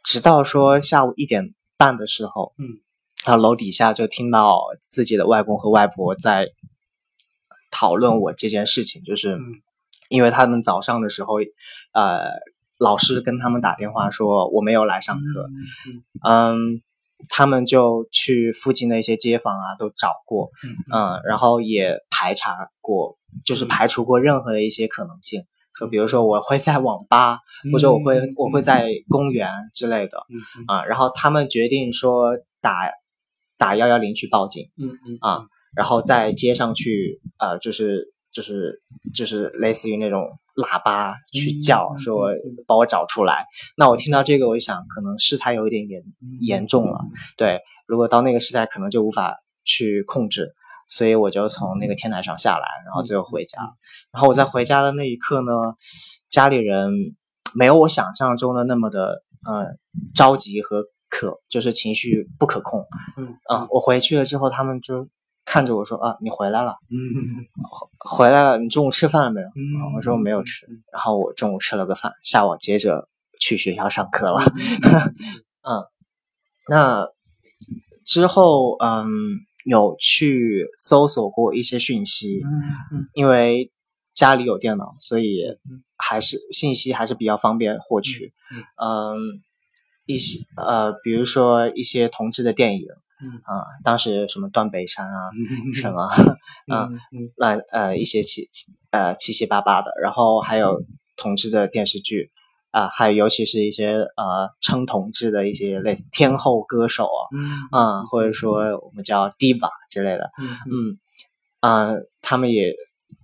[0.08, 2.80] 直到说下午一点半的时候，嗯，
[3.26, 6.48] 然后楼底下就听到自己的外公和外婆在
[7.70, 9.38] 讨论我这件事情，就是
[10.08, 11.34] 因为他们早上的时候，
[11.92, 12.30] 呃，
[12.78, 15.50] 老师跟他们打电话说我没有来上课，
[16.24, 16.82] 嗯，嗯，
[17.28, 25.44] 他们就去附近的一些街坊啊都找过，嗯，嗯，然后也排查过，就是排除过任何的一些可能性。
[25.78, 27.38] 就比如说我会在网吧，
[27.72, 30.18] 或者我会我会在公园之类的，
[30.66, 32.90] 啊，然后他们决定说打
[33.56, 38.82] 打幺幺零去报警，嗯嗯啊，然后在街上去呃，就是就是
[39.14, 40.22] 就是类似于那种
[40.56, 42.28] 喇叭去叫，说
[42.66, 43.46] 把我找出来。
[43.76, 46.02] 那我听到这个，我就想可能事态有一点严
[46.40, 46.98] 严重了，
[47.36, 50.54] 对，如果到那个事态，可能就无法去控制。
[50.88, 53.58] 所以我就从那个天台上下来，然后最后回家。
[54.10, 55.52] 然后我在回家的那一刻呢，
[56.30, 56.90] 家里人
[57.54, 59.66] 没有我想象中的那么的呃
[60.14, 62.86] 着急和可，就是情绪不可控。
[63.50, 65.06] 嗯我回去了之后，他们就
[65.44, 66.76] 看着我说啊，你回来了。
[66.90, 66.96] 嗯，
[67.98, 68.58] 回来了。
[68.58, 69.48] 你中午吃饭了没有？
[69.48, 70.66] 嗯，我说我没有吃。
[70.90, 74.40] 然后我中午吃了个饭，下午接着去学校上课了。
[75.68, 75.84] 嗯，
[76.66, 77.08] 那
[78.06, 79.06] 之后嗯。
[79.64, 82.40] 有去搜索过一些讯息，
[82.92, 83.72] 嗯，因为
[84.14, 85.44] 家里有电脑，所以
[85.96, 88.32] 还是信息还是比较方便获取。
[88.76, 89.42] 嗯，
[90.06, 92.86] 一些呃，比如说一些同志的电影，
[93.20, 95.30] 嗯啊，当时什么断背山 啊，
[95.74, 96.02] 什么
[96.68, 96.88] 啊，
[97.36, 100.82] 乱呃一些七七呃七七八八的，然后还有
[101.16, 102.30] 同志的电视剧。
[102.78, 110.98] 啊，还有尤其是一些呃称同志的一些类似天后歌手啊，嗯啊，或者说我们叫 diva 之类的，嗯嗯，
[111.60, 111.88] 啊，
[112.22, 112.74] 他们也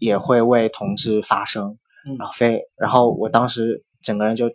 [0.01, 4.49] 也会为同志发声，嗯，然后非然后我当时整个人就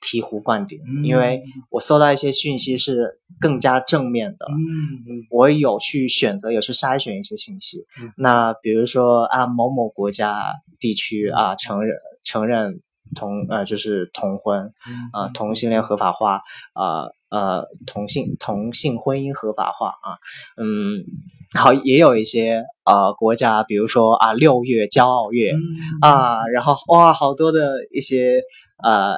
[0.00, 1.42] 醍醐灌顶，嗯，因为。
[1.70, 10.34] 我搜到一些讯息是更加正面的，嗯，我有去选择，有去筛选一些信息，嗯，那比如说啊某某国家
[10.80, 12.80] 地区啊承认承认。
[13.14, 14.72] 同呃就是同婚，
[15.12, 16.42] 啊、呃、同性恋合法化，
[16.72, 20.18] 啊呃，呃同性同性婚姻合法化啊，
[20.56, 21.04] 嗯，
[21.58, 25.58] 好也有一些呃国家，比如说啊六月骄傲月、嗯、
[26.00, 28.40] 啊，然后哇好多的一些
[28.82, 29.14] 呃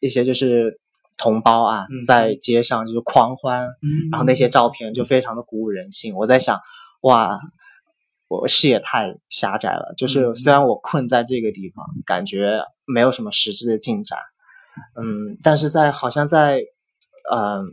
[0.00, 0.80] 一些就是
[1.16, 6.14] 同胞啊、嗯、在街上就是狂欢，嗯、然后那些照片就非常的鼓舞人心。
[6.14, 6.60] 我在想
[7.02, 7.40] 哇。
[8.40, 14.18] 我视野太狭窄了，就是虽然我困在这个地方，嗯、感觉没有什么实质的进展，
[14.96, 16.60] 嗯，但是在好像在，
[17.30, 17.64] 嗯、呃，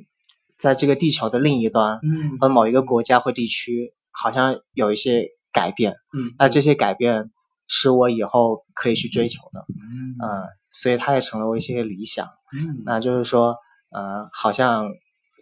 [0.57, 7.31] 在这个地球的另一端，嗯，和某一个国家或地区，好像有一些改变，嗯，那这些改变
[7.65, 10.43] 是我以后可以去追求的，嗯，呃、
[10.73, 13.55] 所以它也成了我一些理想，嗯，那就是说，
[13.91, 14.89] 呃，好像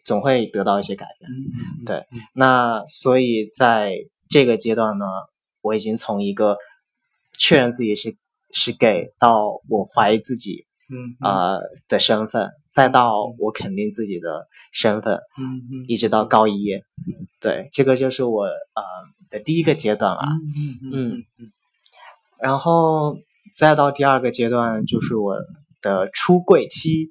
[0.05, 3.95] 总会得到一些改变，嗯，对，那所以在。
[4.29, 5.05] 这个阶段呢，
[5.61, 6.57] 我已经从一个
[7.37, 8.15] 确认自己是
[8.51, 16.81] 是 gay 到我怀疑自己，嗯呃的身份，再到我肯定自己的身份，嗯嗯，一直到高一，
[17.39, 18.83] 对，这个就是我呃
[19.29, 21.51] 的第一个阶段了，嗯嗯嗯，
[22.39, 23.17] 然后
[23.53, 25.35] 再到第二个阶段就是我
[25.81, 27.09] 的出柜期，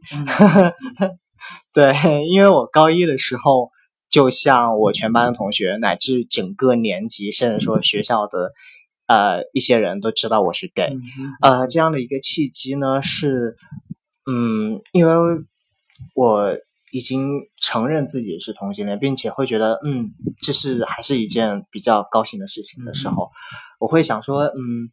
[1.72, 1.94] 对，
[2.29, 3.70] 因为我高一的时候。
[4.08, 8.52] 就像我全班的同学，乃至整个年级，甚至说学校的，
[9.06, 10.96] 呃，一些人都知道我是 gay，
[11.40, 13.56] 呃，这样的一个契机呢，是，
[14.26, 15.12] 嗯，因为
[16.14, 16.56] 我
[16.92, 23.30] 已经承认自己是同性恋，并且会觉得，嗯，这是还是一件比较高兴的事情的时候，
[23.78, 24.90] 我会想说，嗯。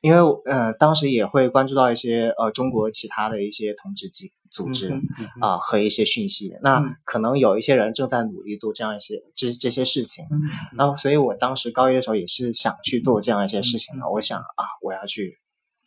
[0.00, 4.92] 因为呃，当时也会关注到一些呃中国其他的一些同志机组织
[5.40, 10.40] 啊、和一些讯息，那可能有一些人正在努力做这样一些这这些事情，嗯、
[10.76, 15.38] 那所以我当时高一的时候也是想去做这样一些事情的，嗯、我想啊，我要去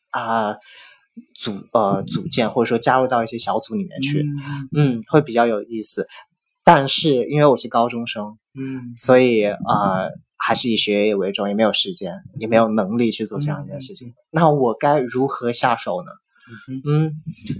[0.10, 0.60] 啊、呃、
[1.36, 4.24] 组呃组建或者说加入到一些小组里面去，
[4.74, 6.08] 嗯，嗯，会比较有意思。
[6.63, 9.58] 但是因为我是高中生，嗯，所以啊。
[9.65, 10.10] 呃
[10.43, 14.08] 还是以学业为重，也没有时间，也没有能力去做这样一件事情。
[14.08, 16.10] 嗯、那我该如何下手呢？
[16.67, 17.11] 嗯，嗯，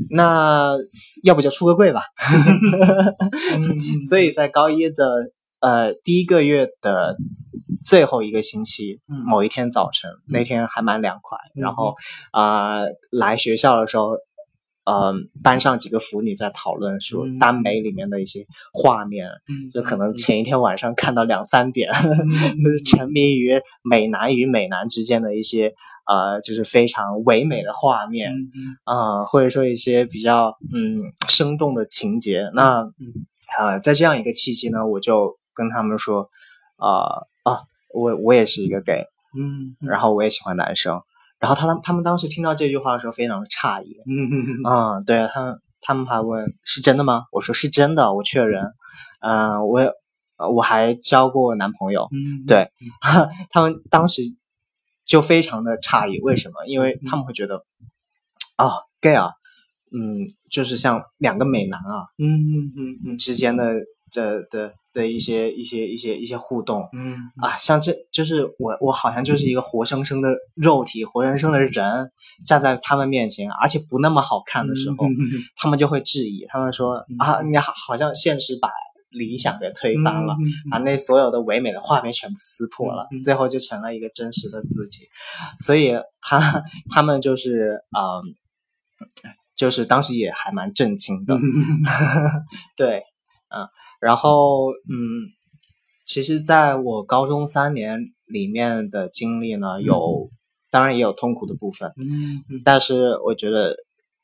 [0.10, 0.73] 那
[1.23, 2.01] 要不就出个柜吧。
[3.58, 7.17] 嗯、 所以在高一的呃第一个月的
[7.84, 11.38] 最后一个星期，嗯、某一天早晨，嗯、那天还蛮凉快。
[11.56, 11.95] 嗯、然后
[12.32, 14.17] 啊、呃，来学校的时候。
[14.83, 25.75] 嗯，班上几个腐女在讨论说耽美里面的一些画面，嗯、就可能前一天晚上看到两三点，嗯、 沉迷于美男与美男之间的一些
[26.12, 28.32] 呃，就是非常唯美的画面，
[28.84, 32.40] 啊、或者说一些比较嗯生动的情节。
[32.40, 32.92] 嗯、那
[33.58, 36.30] 呃，在这样一个契机呢，我就跟他们说，
[36.76, 37.60] 啊、呃、啊，
[37.94, 39.06] 我我也是一个 gay，
[39.38, 41.02] 嗯，然后我也喜欢男生。
[41.40, 43.96] 然后他他们当时听到这句话的时候，非常的诧异。
[44.06, 47.24] 嗯嗯嗯，啊，对他们他们还问是真的吗？
[47.32, 48.64] 我说是真的，我确认。
[49.22, 49.82] 嗯、呃，我
[50.54, 52.08] 我还交过男朋友。
[52.12, 52.70] 嗯，对，
[53.02, 54.22] 嗯、 他们当时
[55.12, 56.66] 就非常的诧异，为什么？
[56.66, 57.66] 因为他们会觉得
[58.56, 59.32] 啊、哦、，gay 啊，
[59.92, 63.64] 嗯，就是像两个美男啊，嗯嗯嗯嗯之间的
[64.10, 64.74] 这的。
[64.94, 72.12] 的一些一些一些一些互动，嗯啊，像这就是我我好像就是一个活生生的肉体，活生生的人
[72.46, 75.16] 站在他们面前，而且不那么好看的时候，嗯、
[75.56, 78.68] 他们就会质疑，他们说、嗯、啊，你好好像现实把
[79.12, 85.08] 理想给推翻了，嗯、啊，那所有的唯美的画面全部撕破了，嗯、最后就成了一个真实的自己，
[85.60, 88.34] 所以他他们就是嗯，
[89.56, 91.42] 就是当时也还蛮震惊的，嗯、
[92.76, 93.04] 对。
[93.54, 93.68] 嗯，
[94.00, 95.28] 然后嗯，
[96.06, 100.30] 其实在我高中三年里面的经历呢，有
[100.70, 103.76] 当然也有痛苦的部分，嗯，但是我觉得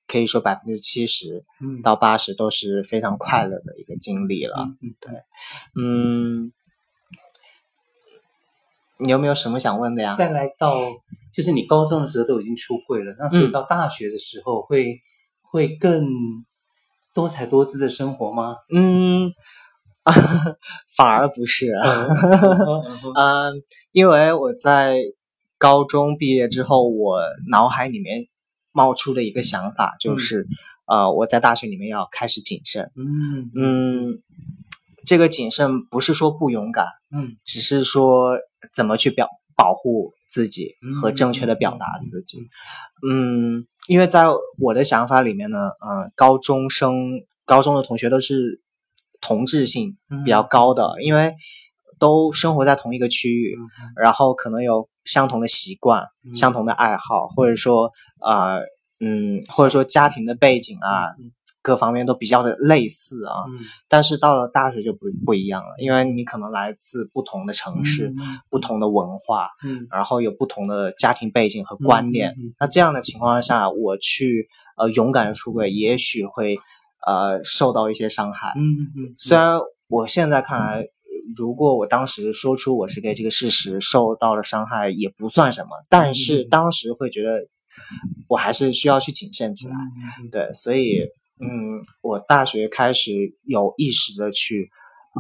[0.08, 1.44] 可以说百分之七十
[1.84, 5.12] 到八十都是非常快乐的一个经历了，嗯，对，
[5.76, 6.52] 嗯，
[8.98, 10.14] 你有没有什么想问的呀？
[10.14, 10.74] 再来到
[11.34, 15.00] 就是你高中的时候都已经出柜了，那所以到大学的时候会、嗯、
[15.42, 16.08] 会更。
[17.14, 18.58] 多彩多姿的生活吗？
[18.72, 19.34] 嗯，
[20.96, 21.66] 反而不是。
[23.16, 23.56] 嗯，
[23.92, 25.00] 因为我在
[25.58, 28.28] 高中毕业之后，我脑海里面
[28.78, 30.44] 冒出的一个想法就是，
[30.86, 32.92] 嗯、呃，我在大学里面要开始谨慎。
[32.96, 34.22] 嗯嗯，
[35.04, 38.38] 这个谨慎不是说不勇敢，嗯，只是说
[38.72, 42.38] 怎么去表保护自己和正确的表达自己。
[43.02, 43.58] 嗯。
[43.62, 44.26] 嗯因为在
[44.60, 46.94] 我的想法里面呢，呃，高中生、
[47.46, 48.62] 高中的同学都是
[49.22, 51.34] 同质性比较高的，嗯、因为
[51.98, 53.64] 都生活在同一个区域，嗯、
[53.96, 57.92] 然后可能有相同的习惯、嗯、相同的爱好，或者说，
[58.22, 58.60] 呃，
[59.00, 61.16] 嗯，或者说家庭的背景啊。
[61.18, 61.32] 嗯
[61.64, 72.34] 各方面都比较的类似啊，嗯、但是到了大学就不不一样了，因为你可能来自不同的城市、嗯、不同的文化，嗯、然后有不同的家庭背景和观念。
[72.58, 74.48] 那这样的情况下，我去
[74.78, 76.58] 呃勇敢的出轨，也许会
[77.06, 78.54] 呃受到一些伤害。
[78.56, 79.04] 嗯嗯。
[79.10, 80.88] 嗯虽然我现在看来，
[81.38, 87.30] 如果我当时说出我是 gay 这个事实，受到了伤害也不算什么，但是当时会觉得
[88.28, 89.74] 我还是需要去谨慎起来。
[90.22, 91.02] 嗯、对，所以。
[91.40, 93.12] 嗯，我大学开始
[93.44, 94.72] 有意识的去，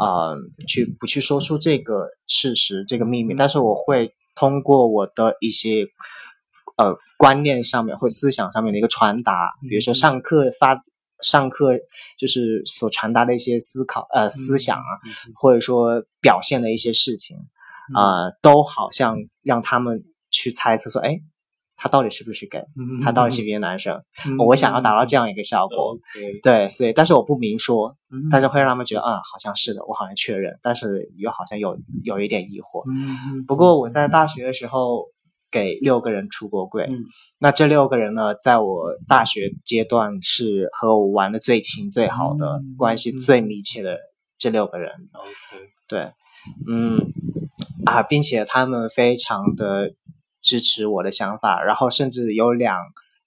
[0.01, 0.35] 呃，
[0.67, 5.85] 去不去说出这个事实、这个秘密，但是我会通过我的一些，
[6.75, 9.31] 呃，观念上面或思想上面的一个传达，
[9.69, 10.81] 比如说上课发，
[11.21, 11.71] 上课
[12.17, 14.91] 就是所传达的一些思考，呃，思想啊，
[15.35, 17.37] 或者说表现的一些事情，
[17.93, 21.19] 啊、呃，都好像让他们去猜测说，哎。
[21.79, 22.65] 他到底是不是 gay？
[23.03, 24.01] 他到底是不是男生？
[24.47, 25.95] 我想要达到这样一个效果，
[26.41, 27.95] 对，所以但是我不明说，
[28.31, 32.83] 但是会让他们觉得，啊，好像是的，我好像确认，但是又好像有有一点疑惑。
[33.45, 35.05] 不过我在大学的时候
[35.51, 36.89] 给六个人出过柜，
[37.37, 43.97] 那这六个人呢，在我大学阶段是和我玩的最亲、最好的关系最密切的
[44.37, 44.91] 这六个人。
[45.87, 46.11] 对，
[46.67, 46.99] 嗯
[47.85, 49.93] 啊，并且他们非常的。
[50.39, 52.77] 支持我的想法，然后甚至有两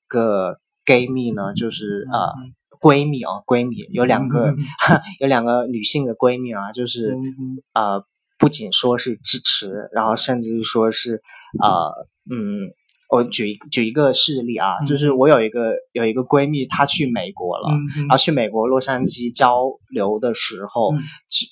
[0.08, 2.32] 个 gay 蜜呢，就是呃
[2.80, 4.56] 闺蜜哦，闺蜜有两个，嗯、
[5.20, 8.02] 有两个女性的闺蜜啊，就是、嗯、呃
[8.38, 11.20] 不仅说是支持，然后甚至说是
[11.62, 12.68] 呃嗯，
[13.08, 20.98] 我举一举一个事例啊，嗯、就是我有一个有一个闺蜜，她去美国了，嗯、然后去美国洛杉矶交流的时候，嗯、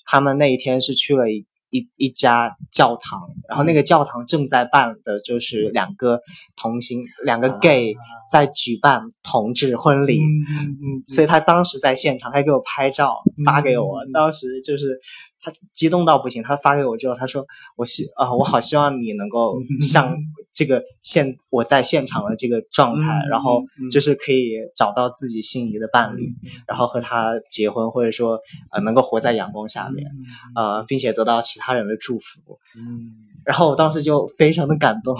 [0.04, 1.46] 他们那一天是去了一。
[1.70, 6.18] 一一家教堂，然后那个教堂正在办的就是两个
[6.56, 7.94] 同性，两个 gay
[8.32, 10.48] 在举办同志婚礼，嗯
[10.80, 14.98] 嗯，所以他当时在现场，他给我拍照发给我，当时就是
[15.40, 20.16] 他激动到不行，他发给我之后，他说我希啊，我好希望你能够像
[20.52, 23.62] 这个现我在现场的这个状态，然后
[23.92, 26.34] 就是可以找到自己心仪的伴侣，
[26.66, 28.40] 然后和他结婚，或者说
[28.72, 30.10] 呃能够活在阳光下面，
[30.56, 33.12] 呃，并且得到其他人的祝福，嗯，
[33.44, 35.16] 然后我当时就非常的感动，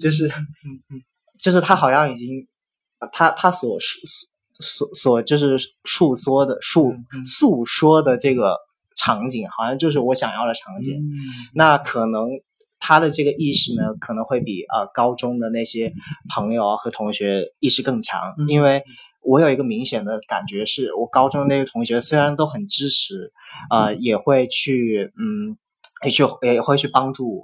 [0.00, 0.30] 就是
[1.40, 2.46] 就是他好像已经
[3.10, 3.98] 他他所述
[4.60, 6.94] 所所就是述说的述
[7.24, 8.56] 诉说的这个
[9.06, 10.92] 场景，好像就是我想要的场景，
[11.54, 12.28] 那可能。
[12.78, 15.92] 他的这个意识呢，可能会比呃高中的那些
[16.32, 18.84] 朋友和同学意识更强，嗯、因为
[19.22, 23.32] 我有一个明显的感觉是，我高中那些同学虽然都很支持，
[23.70, 25.56] 呃，也会去嗯，
[26.04, 27.42] 也去也会去帮助我，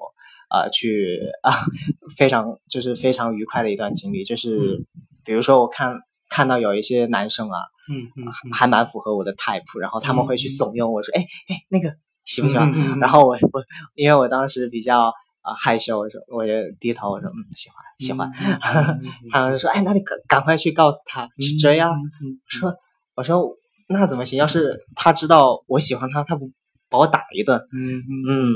[0.51, 1.51] 呃，去啊，
[2.17, 4.85] 非常就是非常愉快的一段经历，就是
[5.25, 5.97] 比如说我看
[6.33, 7.59] 看到有一些男生啊，
[7.91, 11.21] 嗯嗯，还蛮符合我的 type，然后他们会去怂恿我说，哎
[11.51, 12.67] 哎，那个喜不喜欢？
[12.73, 13.63] 嗯嗯、然后我我
[13.95, 15.09] 因为我当时比较
[15.43, 18.33] 啊、呃、害羞，我说我就低头我说嗯喜欢喜欢，
[19.31, 22.75] 他们说哎那你赶赶快去告诉他去追啊，嗯、说
[23.15, 23.45] 我说
[23.91, 24.39] 那怎么行？
[24.39, 26.51] 要是他知道我喜欢他，他不
[26.89, 27.59] 把我打一顿？
[27.75, 28.55] 嗯嗯嗯，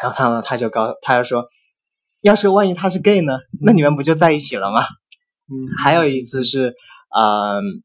[0.00, 1.44] 然后他们他就告他就说，
[2.22, 3.32] 要是万一他是 gay 呢？
[3.60, 4.82] 那你们不就在一起了吗？
[5.50, 6.72] 嗯，还有一次是。
[7.16, 7.82] 嗯，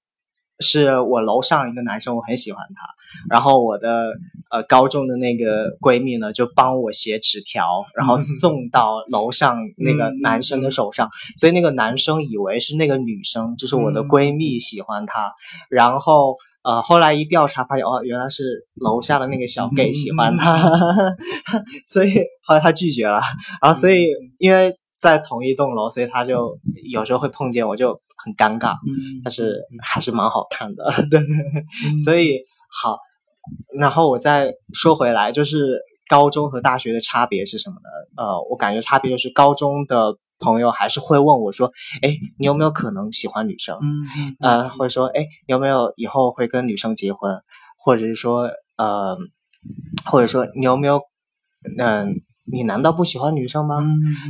[0.59, 2.81] 是我楼上一个男生，我很喜欢他。
[3.29, 4.11] 然后我的
[4.49, 11.09] 呃高中的那个闺蜜呢，就帮我写纸条，然后送到楼上那个男生的手上。
[11.37, 15.31] 所以那个男生以为是那个女生，就是我的闺蜜喜欢他。
[15.69, 20.57] 然后呃后来一调查发现，哦，原来是楼下的那个小 gay 喜欢他，
[21.85, 22.15] 所以
[22.47, 23.21] 后来他拒绝了。
[23.61, 24.07] 然后所以
[24.39, 26.57] 因为在同一栋楼，所以他就
[26.91, 28.01] 有时候会碰见我，就。
[28.15, 28.75] 很尴尬，
[29.23, 31.19] 但是还是蛮好看的， 对，
[32.03, 32.39] 所以
[32.69, 32.97] 好，
[33.77, 37.89] 然后我再说回来，就是高中和大学的差别是什么呢？
[38.23, 43.77] 呃，我感觉差别就是高中的朋友还是会问我说，哎，你有没有可能喜欢女生？
[43.81, 47.41] 嗯呃，或者说，哎，有没有以后会跟女生结婚？
[47.77, 49.17] 或者是说，呃，
[50.05, 51.01] 或者说你有没有，
[51.77, 52.07] 嗯、呃，
[52.45, 53.79] 你难道不喜欢女生吗？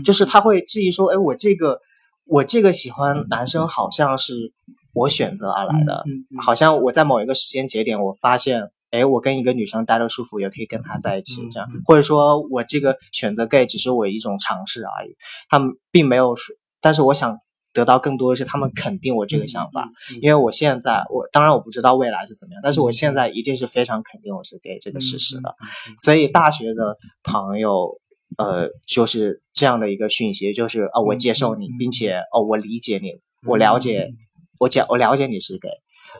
[0.03, 1.79] 就是他会质疑说，哎，我这个。
[2.25, 4.53] 我这个喜欢男生好像是
[4.93, 6.03] 我选择而来的，
[6.41, 15.15] 好像我在某一个时间节点，我发现，哎，我跟一个女生待着舒服，也可以跟她在一起，这样，或者说我这个选择 gay 只是我一种尝试而已，
[15.49, 17.37] 他们并没有说，但是我想
[17.73, 25.55] 得到更多的是他们肯定我这个想法，嗯嗯、因为我现在，我当然我不知道未来是怎么样，但是我现在一定是非常肯定我是 gay 这个事实的，
[25.97, 27.99] 所以大学的朋友。
[28.37, 34.13] 呃，就是这样的一个讯息，就是哦，我接受你，并且哦，我理解你，我了解，
[34.59, 35.69] 我讲，我了解你是 gay，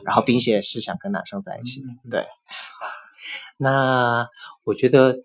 [0.04, 2.24] 然后并且是想跟男生在一起，对。
[3.58, 4.28] 那
[4.64, 5.24] 我觉得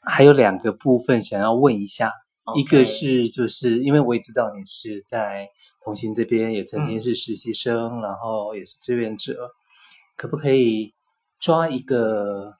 [0.00, 2.12] 还有两个部分想要问一下，
[2.56, 5.48] 一个是就是因为我也知道你是在
[5.84, 9.52] 同行这边也曾经是实习生，然后也是志愿者，
[10.16, 10.94] 可不可以
[11.38, 12.56] 抓一个？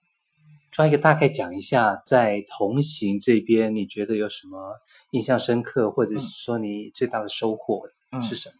[0.71, 4.77] 抓一个大概讲一下，在同行这边，你觉得有什么
[5.11, 7.83] 印象深刻，或者是说你最大的收获
[8.23, 8.55] 是什么？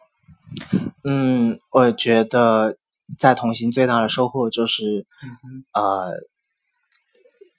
[1.03, 2.77] 嗯，我觉得
[3.17, 6.13] 在同行最大的收获就是，嗯、呃，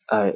[0.07, 0.35] 呃，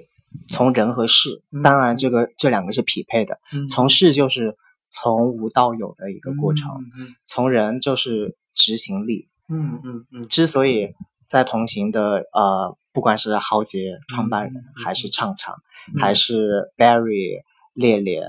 [0.49, 3.39] 从人和事，当然这个这两个是匹配的。
[3.53, 4.57] 嗯、从事就是
[4.89, 9.29] 从无到有的一个过程，嗯、从人就是执行力。
[9.49, 10.23] 嗯嗯嗯。
[10.23, 10.95] 嗯，之所以
[11.29, 12.77] 在同行的呃。
[12.97, 15.55] 不管是豪杰创办人，嗯、还是畅畅，
[15.95, 17.43] 嗯、还是 Barry
[17.75, 18.23] 烈烈，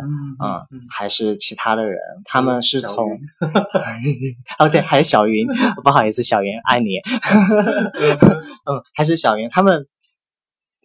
[0.43, 3.07] 嗯，还是其他的人，嗯、他们是从
[4.59, 5.47] 哦对，还有小云，
[5.85, 6.97] 不好意思，小云爱你，
[8.67, 9.87] 嗯，还是小云，他们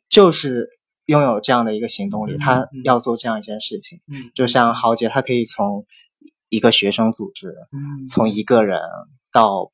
[0.08, 0.68] 就是
[1.06, 5.84] 拥有这样的一个行动力，嗯、他要做这样一件事情，嗯，就像豪杰，他可以从
[6.50, 8.78] 一个学生组织，嗯，从一个人
[9.32, 9.72] 到。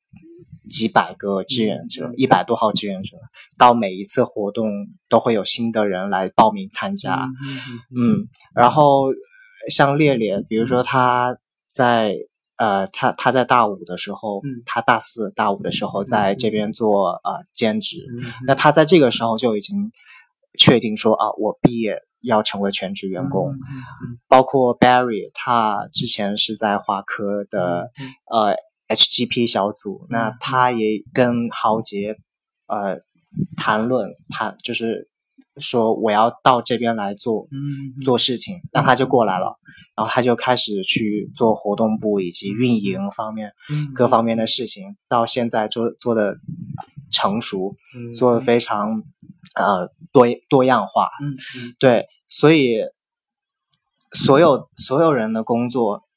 [0.69, 3.17] 几百个志愿者，一百多号志愿者，
[3.57, 4.69] 到每一次活动
[5.09, 7.27] 都会有新的人来报名参加。
[7.93, 9.07] 嗯，然后
[9.69, 11.37] 像烈烈，比如说他
[11.69, 12.15] 在
[12.57, 18.05] 呃，他他在大五的时候，他大四大五的时候在这边做呃兼职，
[18.45, 19.91] 那他在这个时候就已经
[20.57, 23.53] 确定说啊，我毕业要成为全职员工。
[24.27, 27.91] 包括 Barry，他之前是在华科的
[28.31, 28.55] 呃。
[28.89, 32.17] HGP 小组，那他也跟豪杰，
[32.65, 32.99] 呃，
[33.55, 35.07] 谈论，谈就是
[35.57, 39.59] 说我要到这边来做，嗯，做事情，那他就过来了，
[39.95, 43.53] 然后他就开始去做活动部以及运营方面，
[43.93, 46.37] 各方面的事情，到现在做做的
[47.11, 47.75] 成熟，
[48.17, 49.03] 做的非常
[49.55, 51.37] 呃多多样化，嗯，
[51.79, 52.77] 对，所以
[54.13, 56.08] 所有所有人的工作。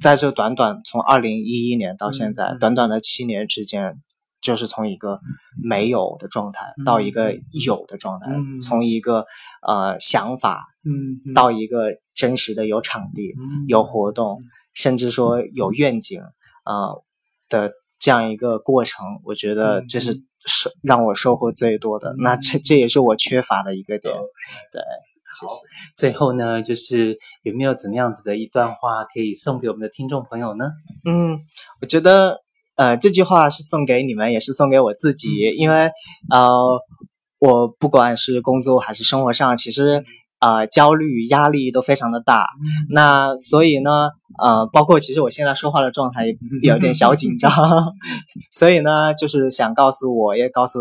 [0.00, 4.00] 在这短短从二零一一年到现在，嗯、短短的七年之间，
[4.40, 5.20] 就是从一个
[5.62, 9.26] 没有的状态到一个有的状态，嗯、从一个
[9.66, 16.20] 呃想法，嗯，到一个真实的有场地、嗯、有活动，嗯、甚至说有愿景，
[16.64, 17.02] 呃
[17.48, 22.12] 的这样一个过程，我觉得这是收让我收获最多的。
[22.12, 24.20] 嗯、那这这也是我缺乏的一个点，嗯、
[24.72, 24.82] 对。
[25.38, 25.46] 好，
[25.96, 30.70] 最后呢，就是有没有怎么样子的一段话可以送给我们的听众朋友呢？
[31.04, 31.38] 嗯，
[31.80, 32.40] 我觉得，
[32.74, 35.90] 呃，这句话是送给你们，也是送给我自己，因为，
[36.30, 36.80] 呃，
[37.38, 40.02] 我不管是工作还是生活上，其实
[40.40, 42.42] 呃焦虑、压力都非常的大。
[42.42, 44.08] 嗯、那所以呢，
[44.42, 47.52] 呃，包括其实我现在说话的状态也 有点小紧张，
[48.50, 50.80] 所以呢，就是想告诉我，也告诉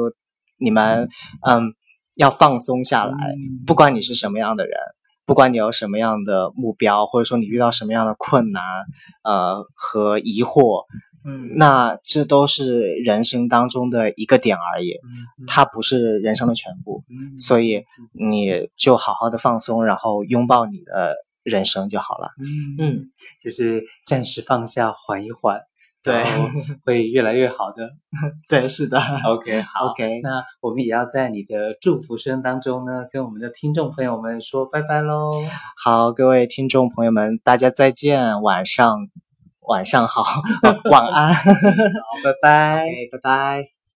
[0.58, 1.08] 你们，
[1.46, 1.74] 嗯，
[2.20, 4.78] 要放松下来，嗯、不管你是什么样的人。
[5.26, 8.64] 不管你有什么样的目标，或者说你遇到什么样的困难，
[9.24, 10.86] 呃和疑惑，
[11.24, 21.14] 嗯，那这都是人生当中的一个点而已，嗯，它不是人生的全部，嗯，所以你就好好的放松，然后拥抱你的
[21.44, 22.48] 人生就好了，嗯
[22.80, 23.12] 嗯，
[23.44, 25.60] 就是暂时放下，缓一缓。
[26.12, 26.24] 对，
[26.86, 27.90] 会越来越好的。
[28.50, 29.00] 对，是的。
[29.00, 29.92] OK，好。
[29.92, 35.32] OK，那我们也要在你的祝福声当中呢，跟我们的听众朋友们说拜拜喽。
[35.84, 39.08] 好，各位听众朋友们，大家再见，晚上
[39.62, 40.24] 晚上好，
[40.90, 41.44] 晚安，好，
[42.24, 43.79] 拜拜， okay, 拜拜。